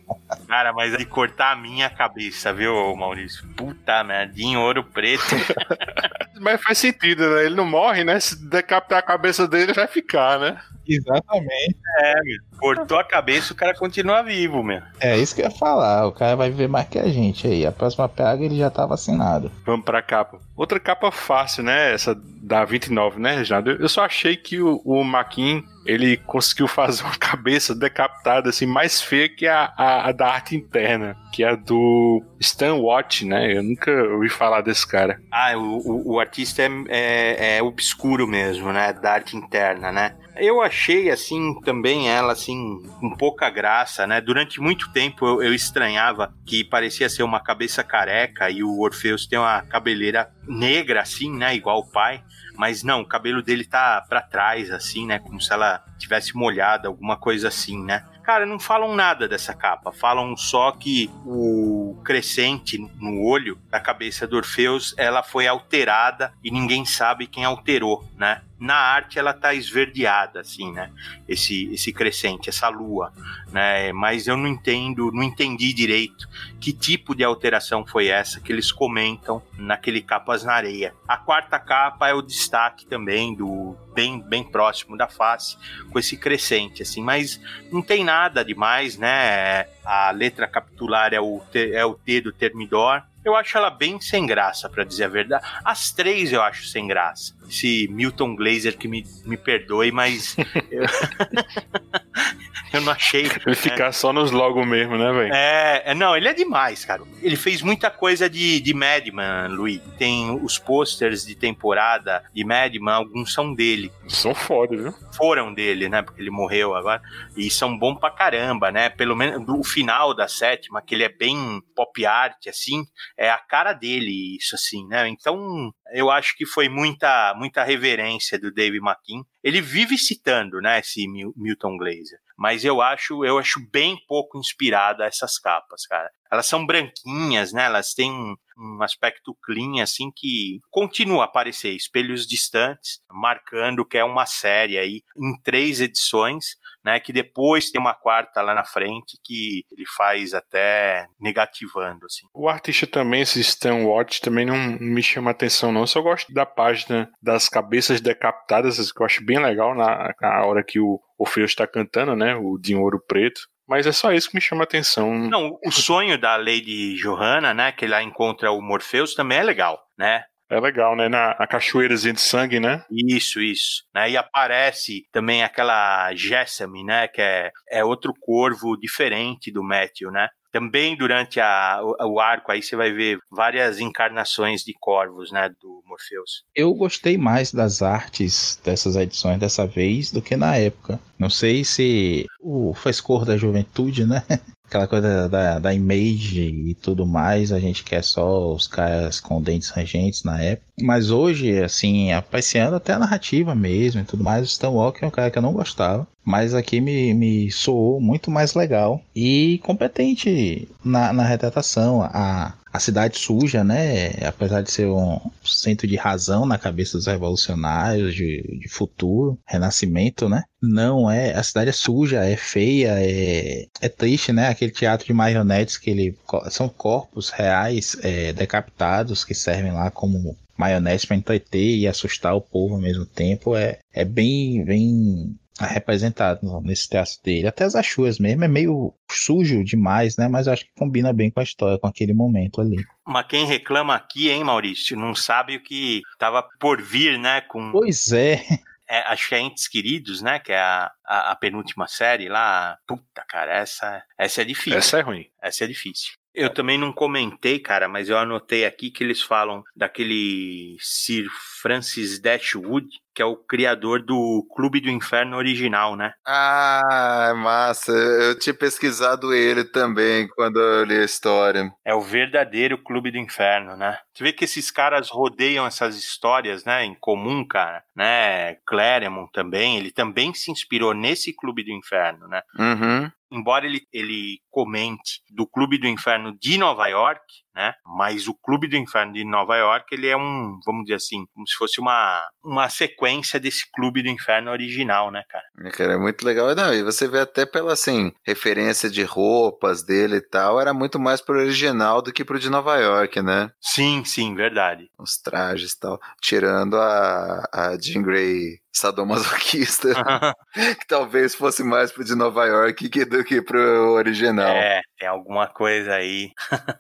Cara, 0.50 0.74
mas 0.74 0.98
de 0.98 1.06
cortar 1.06 1.52
a 1.52 1.56
minha 1.56 1.88
cabeça, 1.92 2.52
viu, 2.52 2.74
Maurício? 2.96 3.48
Puta 3.56 4.04
merda, 4.04 4.34
em 4.36 4.58
ouro 4.58 4.84
preto. 4.84 5.24
Mas 6.42 6.60
faz 6.64 6.78
sentido, 6.78 7.30
né? 7.36 7.46
Ele 7.46 7.56
não 7.56 7.66
morre, 7.66 8.04
né? 8.04 8.20
Se 8.20 8.50
decapitar 8.50 8.98
a 8.98 9.04
cabeça 9.04 9.46
dele, 9.46 9.74
vai 9.74 9.88
ficar, 9.88 10.40
né? 10.40 10.58
Exatamente. 10.88 11.78
É, 12.00 12.14
meu. 12.24 12.38
Cortou 12.58 12.98
a 12.98 13.04
cabeça, 13.04 13.54
o 13.54 13.56
cara 13.56 13.76
continua 13.76 14.24
vivo, 14.24 14.64
meu. 14.64 14.82
É 15.00 15.18
isso 15.18 15.36
que 15.36 15.42
eu 15.42 15.46
ia 15.46 15.52
falar. 15.52 16.08
O 16.08 16.12
cara 16.12 16.36
vai 16.36 16.50
viver 16.50 16.68
mais 16.68 16.88
que 16.88 16.98
a 16.98 17.08
gente 17.10 17.46
aí. 17.46 17.66
A 17.66 17.72
próxima 17.72 18.10
pega 18.10 18.44
ele 18.44 18.58
já 18.58 18.72
tá 18.72 18.86
vacinado. 18.86 19.52
Vamos 19.66 19.86
pra 19.86 20.02
capa. 20.02 20.40
Outra 20.60 20.78
capa 20.78 21.10
fácil, 21.10 21.64
né? 21.64 21.94
Essa 21.94 22.14
da 22.14 22.66
29, 22.66 23.18
né, 23.18 23.38
Reginaldo? 23.38 23.72
Eu 23.72 23.88
só 23.88 24.04
achei 24.04 24.36
que 24.36 24.60
o, 24.60 24.82
o 24.84 25.02
Maquin, 25.06 25.64
ele 25.86 26.18
conseguiu 26.18 26.68
fazer 26.68 27.02
uma 27.04 27.16
cabeça 27.18 27.74
decapitada, 27.74 28.50
assim, 28.50 28.66
mais 28.66 29.02
feia 29.02 29.30
que 29.30 29.48
a, 29.48 29.72
a, 29.78 30.10
a 30.10 30.12
da 30.12 30.28
arte 30.28 30.58
interna, 30.58 31.16
que 31.32 31.46
é 31.46 31.52
a 31.52 31.56
do 31.56 32.22
Stan 32.42 32.76
Watt, 32.76 33.26
né? 33.26 33.56
Eu 33.56 33.64
nunca 33.64 33.90
ouvi 34.10 34.28
falar 34.28 34.60
desse 34.60 34.86
cara. 34.86 35.22
Ah, 35.32 35.56
o, 35.56 35.78
o, 35.78 36.16
o 36.16 36.20
artista 36.20 36.62
é, 36.62 36.70
é, 36.90 37.58
é 37.58 37.64
obscuro 37.64 38.28
mesmo, 38.28 38.74
né? 38.74 38.92
Da 38.92 39.14
arte 39.14 39.38
interna, 39.38 39.94
né? 39.94 40.14
Eu 40.40 40.62
achei, 40.62 41.10
assim, 41.10 41.60
também 41.62 42.10
ela, 42.10 42.34
assim, 42.34 42.82
com 43.00 43.16
pouca 43.16 43.50
graça, 43.50 44.08
né? 44.08 44.22
Durante 44.22 44.62
muito 44.62 44.92
tempo 44.92 45.26
eu, 45.26 45.44
eu 45.44 45.54
estranhava 45.54 46.34
que 46.46 46.64
parecia 46.64 47.10
ser 47.10 47.24
uma 47.24 47.40
cabeça 47.40 47.84
careca 47.84 48.50
e 48.50 48.64
o 48.64 48.80
Orfeus 48.80 49.28
tem 49.28 49.38
uma 49.38 49.62
cabeleira 49.62 50.32
negra, 50.48 51.02
assim, 51.02 51.36
né? 51.36 51.56
Igual 51.56 51.80
o 51.80 51.92
pai. 51.92 52.24
Mas 52.56 52.84
não, 52.84 53.02
o 53.02 53.08
cabelo 53.08 53.42
dele 53.42 53.66
tá 53.66 54.06
pra 54.08 54.22
trás, 54.22 54.72
assim, 54.72 55.06
né? 55.06 55.20
Como 55.20 55.40
se 55.42 55.52
ela 55.52 55.84
tivesse 55.98 56.36
molhada, 56.36 56.88
alguma 56.88 57.18
coisa 57.18 57.48
assim, 57.48 57.82
né? 57.84 58.06
Cara, 58.24 58.46
não 58.46 58.60
falam 58.60 58.96
nada 58.96 59.28
dessa 59.28 59.54
capa. 59.54 59.92
Falam 59.92 60.38
só 60.38 60.72
que 60.72 61.10
o 61.26 62.00
crescente 62.04 62.78
no 63.00 63.24
olho 63.24 63.58
da 63.70 63.80
cabeça 63.80 64.28
do 64.28 64.38
Orfeus, 64.38 64.94
ela 64.98 65.24
foi 65.24 65.48
alterada 65.48 66.32
e 66.44 66.52
ninguém 66.52 66.86
sabe 66.86 67.28
quem 67.28 67.44
alterou, 67.44 68.06
né? 68.16 68.42
Na 68.60 68.76
arte 68.76 69.18
ela 69.18 69.34
tá 69.34 69.54
esverdeada, 69.54 70.42
assim, 70.42 70.72
né? 70.72 70.92
Esse, 71.28 71.72
esse 71.74 71.94
crescente, 71.94 72.50
essa 72.50 72.68
lua, 72.68 73.14
né? 73.52 73.92
Mas 73.94 74.28
eu 74.28 74.36
não 74.36 74.48
entendo, 74.48 75.12
não 75.12 75.24
entendi 75.24 75.74
direito 75.74 76.28
que 76.60 76.74
tipo 76.74 77.16
de 77.16 77.24
alteração 77.24 77.86
foi 77.86 78.08
essa 78.08 78.40
que 78.42 78.52
eles 78.52 78.72
comentam 78.72 79.42
naquele 79.58 80.02
Capas 80.02 80.44
na 80.44 80.54
Areia. 80.54 80.94
A 81.08 81.18
quarta 81.18 81.58
capa 81.58 82.10
é 82.10 82.14
o 82.14 82.22
destaque 82.22 82.86
também 82.86 83.34
do 83.34 83.78
bem, 83.94 84.20
bem 84.20 84.44
próximo 84.44 84.98
da 84.98 85.08
face, 85.08 85.58
com 85.92 86.00
esse 86.00 86.18
crescente, 86.18 86.82
assim, 86.82 87.02
mas 87.02 87.40
não 87.72 87.82
tem 87.82 88.04
nada 88.04 88.44
demais, 88.44 88.98
né? 88.98 89.68
A 89.84 90.12
letra 90.12 90.48
capitular 90.48 91.14
é 91.14 91.20
o, 91.20 91.42
é 91.54 91.86
o 91.86 91.94
T 91.94 92.22
do 92.22 92.32
Termidor. 92.32 93.04
Eu 93.30 93.36
acho 93.36 93.56
ela 93.56 93.70
bem 93.70 94.02
sem 94.02 94.26
graça, 94.26 94.68
para 94.68 94.84
dizer 94.84 95.04
a 95.04 95.08
verdade. 95.08 95.46
As 95.64 95.92
três 95.92 96.34
eu 96.34 96.42
acho 96.42 96.66
sem 96.66 96.88
graça. 96.88 97.36
Esse 97.48 97.88
Milton 97.92 98.36
Glaser 98.36 98.76
que 98.76 98.88
me, 98.88 99.06
me 99.24 99.38
perdoe, 99.38 99.92
mas 99.92 100.36
eu, 100.72 100.84
eu 102.74 102.82
não 102.82 102.92
achei. 102.92 103.26
Ele 103.46 103.56
ficar 103.56 103.92
só 103.92 104.12
nos 104.14 104.32
logo 104.32 104.66
mesmo, 104.66 104.98
né, 104.98 105.12
velho? 105.12 105.34
É, 105.34 105.84
é, 105.86 105.96
não, 105.96 106.16
ele 106.16 106.28
é 106.28 106.34
demais, 106.34 106.84
cara. 106.86 107.04
Ele 107.22 107.36
fez 107.36 107.62
muita 107.62 107.90
coisa 107.90 108.30
de, 108.30 108.60
de 108.60 108.74
Madman, 108.74 109.48
Luiz. 109.50 109.82
Tem 109.98 110.32
os 110.44 110.58
posters 110.58 111.26
de 111.26 111.36
temporada 111.36 112.24
de 112.34 112.44
Madman, 112.44 112.94
alguns 112.94 113.34
são 113.34 113.54
dele. 113.54 113.92
São 114.08 114.34
foda, 114.34 114.76
viu? 114.76 114.94
Foram 115.16 115.54
dele, 115.54 115.90
né? 115.90 116.02
Porque 116.02 116.22
ele 116.22 116.30
morreu 116.30 116.76
agora. 116.76 117.02
E 117.36 117.50
são 117.50 117.78
bons 117.78 118.00
pra 118.00 118.12
caramba, 118.12 118.72
né? 118.72 118.90
Pelo 118.90 119.16
menos 119.16 119.48
o 119.48 119.64
final 119.64 120.14
da 120.14 120.28
sétima, 120.28 120.82
que 120.82 120.96
ele 120.96 121.04
é 121.04 121.10
bem 121.10 121.62
pop 121.76 122.06
art, 122.06 122.48
assim, 122.48 122.84
é 123.18 123.30
a 123.30 123.38
cara 123.38 123.74
dele, 123.74 124.38
isso, 124.38 124.56
assim, 124.56 124.86
né? 124.88 125.08
Então, 125.08 125.72
eu 125.94 126.10
acho 126.10 126.36
que 126.36 126.46
foi 126.46 126.70
muita, 126.70 127.34
muita 127.36 127.64
reverência 127.64 128.38
do 128.40 128.52
Dave 128.54 128.78
McKean. 128.78 129.24
Ele 129.44 129.62
vive 129.62 129.98
citando, 129.98 130.60
né, 130.62 130.80
esse 130.80 131.08
Mil- 131.08 131.34
Milton 131.38 131.78
Glaser. 131.78 132.20
Mas 132.40 132.64
eu 132.64 132.82
acho, 132.82 133.26
eu 133.26 133.38
acho 133.38 133.60
bem 133.70 133.98
pouco 134.08 134.40
inspirada 134.40 135.04
essas 135.04 135.38
capas, 135.38 135.86
cara. 135.86 136.10
Elas 136.32 136.46
são 136.48 136.66
branquinhas, 136.66 137.52
né? 137.52 137.66
Elas 137.66 137.94
têm 137.94 138.10
um, 138.10 138.34
um 138.58 138.82
aspecto 138.82 139.38
clean, 139.44 139.84
assim, 139.84 140.10
que 140.16 140.62
continua 140.72 141.24
a 141.24 141.26
aparecer. 141.26 141.76
Espelhos 141.76 142.26
distantes, 142.26 143.02
marcando 143.12 143.86
que 143.86 143.98
é 143.98 144.06
uma 144.06 144.26
série 144.26 144.78
aí 144.78 145.04
em 145.18 145.38
três 145.42 145.82
edições, 145.82 146.56
né? 146.84 147.00
Que 147.00 147.14
depois 147.14 147.70
tem 147.70 147.80
uma 147.80 147.94
quarta 147.94 148.42
lá 148.42 148.54
na 148.54 148.64
frente 148.64 149.18
que 149.24 149.64
ele 149.72 149.86
faz 149.96 150.34
até 150.34 151.06
negativando, 151.20 152.06
assim. 152.06 152.28
O 152.34 152.48
artista 152.50 152.88
também, 152.88 153.22
esse 153.22 153.40
Stan 153.42 153.76
Watch, 153.86 154.22
também 154.22 154.46
não 154.46 154.58
me 154.80 155.04
chama 155.04 155.32
atenção, 155.32 155.72
não. 155.72 155.82
Eu 155.82 155.88
só 155.88 156.02
gosto 156.02 156.34
da 156.34 156.46
página 156.46 157.10
das 157.22 157.50
cabeças 157.50 158.02
decapitadas, 158.02 158.92
que 158.92 159.02
eu 159.02 159.06
acho 159.06 159.26
bem 159.26 159.40
legal 159.40 159.76
na, 159.76 160.14
na 160.22 160.46
hora 160.46 160.64
que 160.64 160.80
o 160.80 161.00
Orfeus 161.18 161.52
está 161.52 161.68
cantando, 161.68 162.16
né? 162.16 162.36
O 162.36 162.58
de 162.58 162.76
ouro 162.76 163.00
preto. 163.06 163.42
Mas 163.68 163.86
é 163.86 163.92
só 163.92 164.12
isso 164.12 164.30
que 164.30 164.36
me 164.36 164.42
chama 164.42 164.64
atenção. 164.64 165.14
Não, 165.14 165.60
o 165.64 165.72
sonho 165.72 166.18
da 166.18 166.36
Lady 166.36 166.96
Johanna, 166.96 167.54
né? 167.54 167.72
Que 167.72 167.86
lá 167.86 168.02
encontra 168.02 168.52
o 168.52 168.62
Morpheus 168.62 169.14
também 169.14 169.38
é 169.38 169.44
legal, 169.44 169.80
né? 169.96 170.24
É 170.50 170.60
legal, 170.60 170.96
né? 170.96 171.08
Na, 171.08 171.36
na 171.38 171.46
cachoeirazinha 171.46 172.14
de 172.14 172.22
sangue, 172.22 172.60
né? 172.60 172.84
Isso, 172.90 173.40
isso. 173.40 173.84
Né? 173.94 174.12
E 174.12 174.18
aparece 174.18 175.06
também 175.12 175.44
aquela 175.44 176.14
Jessamy, 176.16 176.84
né? 176.84 177.08
Que 177.08 177.22
é, 177.22 177.52
é 177.70 177.86
outro 177.86 178.14
corvo 178.20 178.76
diferente 178.76 179.52
do 179.52 179.64
Matthew, 179.64 180.12
né? 180.12 180.28
Também 180.52 180.98
durante 180.98 181.40
a, 181.40 181.80
o, 181.84 182.14
o 182.14 182.20
arco 182.20 182.52
aí 182.52 182.64
você 182.64 182.76
vai 182.76 182.92
ver 182.92 183.20
várias 183.32 183.80
encarnações 183.80 184.64
de 184.64 184.74
corvos, 184.80 185.32
né? 185.32 185.50
Do 185.62 185.84
Morpheus. 185.86 186.44
Eu 186.56 186.74
gostei 186.74 187.16
mais 187.16 187.54
das 187.54 187.84
artes 187.84 188.60
dessas 188.64 188.96
edições 188.96 189.40
dessa 189.40 189.68
vez 189.68 190.12
do 190.12 190.22
que 190.22 190.36
na 190.36 190.56
época. 190.56 191.00
Não 191.20 191.30
sei 191.30 191.64
se 191.64 192.26
o 192.42 192.74
frescor 192.74 193.24
da 193.24 193.38
juventude, 193.38 194.06
né? 194.06 194.24
Aquela 194.70 194.88
coisa 194.88 195.28
da, 195.28 195.58
da 195.58 195.74
image 195.74 196.42
e 196.42 196.76
tudo 196.76 197.04
mais, 197.04 197.52
a 197.52 197.60
gente 197.60 197.84
quer 197.84 198.04
só 198.04 198.54
os 198.54 198.68
caras 198.68 199.20
com 199.20 199.42
dentes 199.42 199.70
rangentes 199.70 200.24
na 200.24 200.40
época. 200.40 200.68
Mas 200.80 201.10
hoje, 201.10 201.58
assim, 201.58 202.12
apreciando 202.12 202.76
até 202.76 202.94
a 202.94 203.00
narrativa 203.00 203.56
mesmo 203.56 204.02
e 204.02 204.04
tudo 204.04 204.24
mais, 204.24 204.44
o 204.44 204.46
Stan 204.46 204.70
Walker 204.70 205.04
é 205.04 205.08
um 205.08 205.12
cara 205.12 205.32
que 205.32 205.40
eu 205.40 205.42
não 205.42 205.54
gostava. 205.54 206.08
Mas 206.24 206.54
aqui 206.54 206.80
me, 206.80 207.16
me 207.16 207.50
soou 207.50 208.00
muito 208.00 208.30
mais 208.30 208.54
legal 208.54 209.02
e 209.16 209.60
competente 209.64 210.68
na, 210.86 211.12
na 211.12 211.24
retratação. 211.24 212.04
A, 212.04 212.54
a 212.72 212.80
cidade 212.80 213.18
suja, 213.18 213.64
né? 213.64 214.12
Apesar 214.26 214.62
de 214.62 214.72
ser 214.72 214.88
um 214.88 215.20
centro 215.44 215.88
de 215.88 215.96
razão 215.96 216.46
na 216.46 216.58
cabeça 216.58 216.98
dos 216.98 217.08
revolucionários, 217.08 218.14
de, 218.14 218.42
de 218.60 218.70
futuro, 218.70 219.40
renascimento, 219.46 220.30
né? 220.30 220.44
Não 220.62 221.10
é. 221.10 221.34
A 221.34 221.44
cidade 221.44 221.70
é 221.70 221.74
suja, 221.74 222.24
é 222.24 222.36
feia, 222.36 222.96
é, 223.00 223.66
é 223.82 223.90
triste, 223.90 224.32
né? 224.32 224.50
Aquele 224.50 224.72
teatro 224.72 225.08
de 225.08 225.14
marionetes 225.14 225.78
que 225.78 225.90
ele. 225.90 226.18
São 226.50 226.70
corpos 226.70 227.30
reais 227.30 227.98
é, 228.02 228.34
decapitados 228.34 229.24
que 229.24 229.34
servem 229.34 229.72
lá 229.72 229.90
como 229.90 230.38
maionese 230.58 231.08
para 231.08 231.16
entreter 231.16 231.78
e 231.78 231.88
assustar 231.88 232.36
o 232.36 232.42
povo 232.42 232.76
ao 232.76 232.82
mesmo 232.82 233.06
tempo. 233.06 233.56
É, 233.56 233.80
é 233.94 234.04
bem, 234.04 234.64
bem 234.66 235.36
representado 235.68 236.40
nesse 236.62 236.90
traço 236.90 237.22
dele. 237.24 237.48
Até 237.48 237.64
as 237.64 237.76
achuas 237.76 238.20
mesmo, 238.20 238.44
é 238.44 238.48
meio 238.48 238.94
sujo 239.12 239.64
demais, 239.64 240.18
né? 240.18 240.28
Mas 240.28 240.48
eu 240.48 240.54
acho 240.54 240.66
que 240.66 240.72
combina 240.78 241.14
bem 241.14 241.30
com 241.30 241.40
a 241.40 241.44
história, 241.44 241.80
com 241.80 241.88
aquele 241.88 242.14
momento 242.14 242.62
ali. 242.62 242.78
Mas 243.06 243.28
quem 243.28 243.46
reclama 243.46 243.96
aqui, 243.96 244.30
hein, 244.30 244.44
Maurício, 244.44 244.98
não 244.98 245.16
sabe 245.16 245.56
o 245.56 245.64
que 245.64 246.02
tava 246.18 246.48
por 246.60 246.82
vir, 246.82 247.18
né? 247.18 247.42
Com 247.42 247.72
Pois 247.72 248.12
é. 248.12 248.44
é, 248.88 249.00
acho 249.08 249.30
que 249.30 249.36
é 249.36 249.40
Entes 249.40 249.68
Queridos, 249.68 250.22
né? 250.22 250.40
Que 250.40 250.52
é 250.52 250.60
a, 250.60 250.92
a, 251.06 251.32
a 251.32 251.36
penúltima 251.36 251.88
série 251.88 252.30
lá. 252.30 252.78
Puta, 252.88 253.24
cara, 253.28 253.54
essa, 253.54 254.04
essa 254.18 254.42
é 254.42 254.46
difícil. 254.46 254.78
Essa 254.78 255.00
é 255.00 255.02
ruim. 255.02 255.26
Essa 255.42 255.64
é 255.64 255.68
difícil. 255.68 256.14
Eu 256.34 256.50
também 256.50 256.78
não 256.78 256.94
comentei, 256.94 257.60
cara, 257.60 257.90
mas 257.90 258.08
eu 258.08 258.18
anotei 258.18 258.64
aqui 258.64 258.92
que 258.92 259.04
eles 259.04 259.22
falam 259.22 259.64
daquele 259.76 260.78
Sir 260.80 261.28
Francis 261.62 262.20
Dashwood, 262.20 262.88
que 263.20 263.24
é 263.24 263.26
o 263.26 263.36
criador 263.36 264.02
do 264.02 264.48
Clube 264.56 264.80
do 264.80 264.90
Inferno 264.90 265.36
original, 265.36 265.94
né? 265.98 266.14
Ah, 266.26 267.34
massa. 267.36 267.92
Eu 267.92 268.40
tinha 268.40 268.54
pesquisado 268.54 269.34
ele 269.34 269.66
também 269.66 270.26
quando 270.30 270.58
eu 270.58 270.86
li 270.86 270.96
a 270.96 271.04
história. 271.04 271.70
É 271.84 271.94
o 271.94 272.00
verdadeiro 272.00 272.82
Clube 272.82 273.12
do 273.12 273.18
Inferno, 273.18 273.76
né? 273.76 273.98
Você 274.14 274.24
vê 274.24 274.32
que 274.32 274.46
esses 274.46 274.72
caras 274.72 275.10
rodeiam 275.10 275.68
essas 275.68 275.98
histórias, 275.98 276.64
né, 276.64 276.86
em 276.86 276.96
comum, 276.96 277.46
cara, 277.46 277.84
né? 277.94 278.56
Claremont 278.66 279.30
também, 279.34 279.78
ele 279.78 279.92
também 279.92 280.34
se 280.34 280.50
inspirou 280.50 280.94
nesse 280.94 281.36
Clube 281.36 281.62
do 281.62 281.72
Inferno, 281.72 282.26
né? 282.26 282.42
Uhum. 282.58 283.12
embora 283.32 283.66
ele, 283.66 283.82
ele 283.94 284.40
comente 284.50 285.22
do 285.30 285.46
Clube 285.46 285.78
do 285.78 285.88
Inferno 285.88 286.36
de 286.40 286.58
Nova 286.58 286.88
York, 286.88 287.22
né? 287.60 287.74
Mas 287.86 288.30
o 288.30 288.34
Clube 288.34 288.70
do 288.70 288.78
Inferno 288.78 289.12
de 289.12 289.26
Nova 289.26 289.58
York, 289.58 289.94
ele 289.94 290.08
é 290.08 290.16
um, 290.16 290.58
vamos 290.66 290.84
dizer 290.84 290.96
assim, 290.96 291.26
como 291.34 291.46
se 291.46 291.56
fosse 291.56 291.82
uma, 291.82 292.26
uma 292.42 292.70
sequência 292.70 293.38
desse 293.38 293.70
Clube 293.76 294.02
do 294.02 294.08
Inferno 294.08 294.50
original, 294.50 295.12
né, 295.12 295.24
cara? 295.30 295.44
É, 295.66 295.70
Cara, 295.72 295.94
é 295.94 295.98
muito 295.98 296.26
legal. 296.26 296.56
Não, 296.56 296.74
e 296.74 296.82
você 296.82 297.06
vê 297.08 297.20
até 297.20 297.46
pela, 297.46 297.74
assim, 297.74 298.14
referência 298.26 298.90
de 298.90 299.04
roupas 299.04 299.84
dele 299.84 300.18
e 300.18 300.22
tal, 300.22 300.60
era 300.60 300.74
muito 300.74 300.98
mais 300.98 301.20
pro 301.20 301.38
original 301.38 302.02
do 302.02 302.14
que 302.14 302.24
pro 302.24 302.40
de 302.40 302.50
Nova 302.50 302.78
York, 302.78 303.22
né? 303.22 303.52
Sim, 303.60 304.06
sim, 304.06 304.34
verdade. 304.34 304.88
Os 304.98 305.18
trajes 305.18 305.74
e 305.74 305.80
tal. 305.80 306.00
Tirando 306.22 306.78
a, 306.78 307.44
a 307.52 307.78
Jean 307.78 308.02
Grey 308.02 308.60
sadomasoquista, 308.72 309.90
que 310.54 310.88
talvez 310.88 311.36
fosse 311.36 311.64
mais 311.64 311.92
pro 311.92 312.04
de 312.04 312.16
Nova 312.16 312.46
York 312.46 312.88
do 313.06 313.24
que 313.24 313.42
pro 313.42 313.94
original. 313.94 314.56
É, 314.56 314.82
tem 314.98 315.08
alguma 315.08 315.48
coisa 315.48 315.96
aí. 315.96 316.32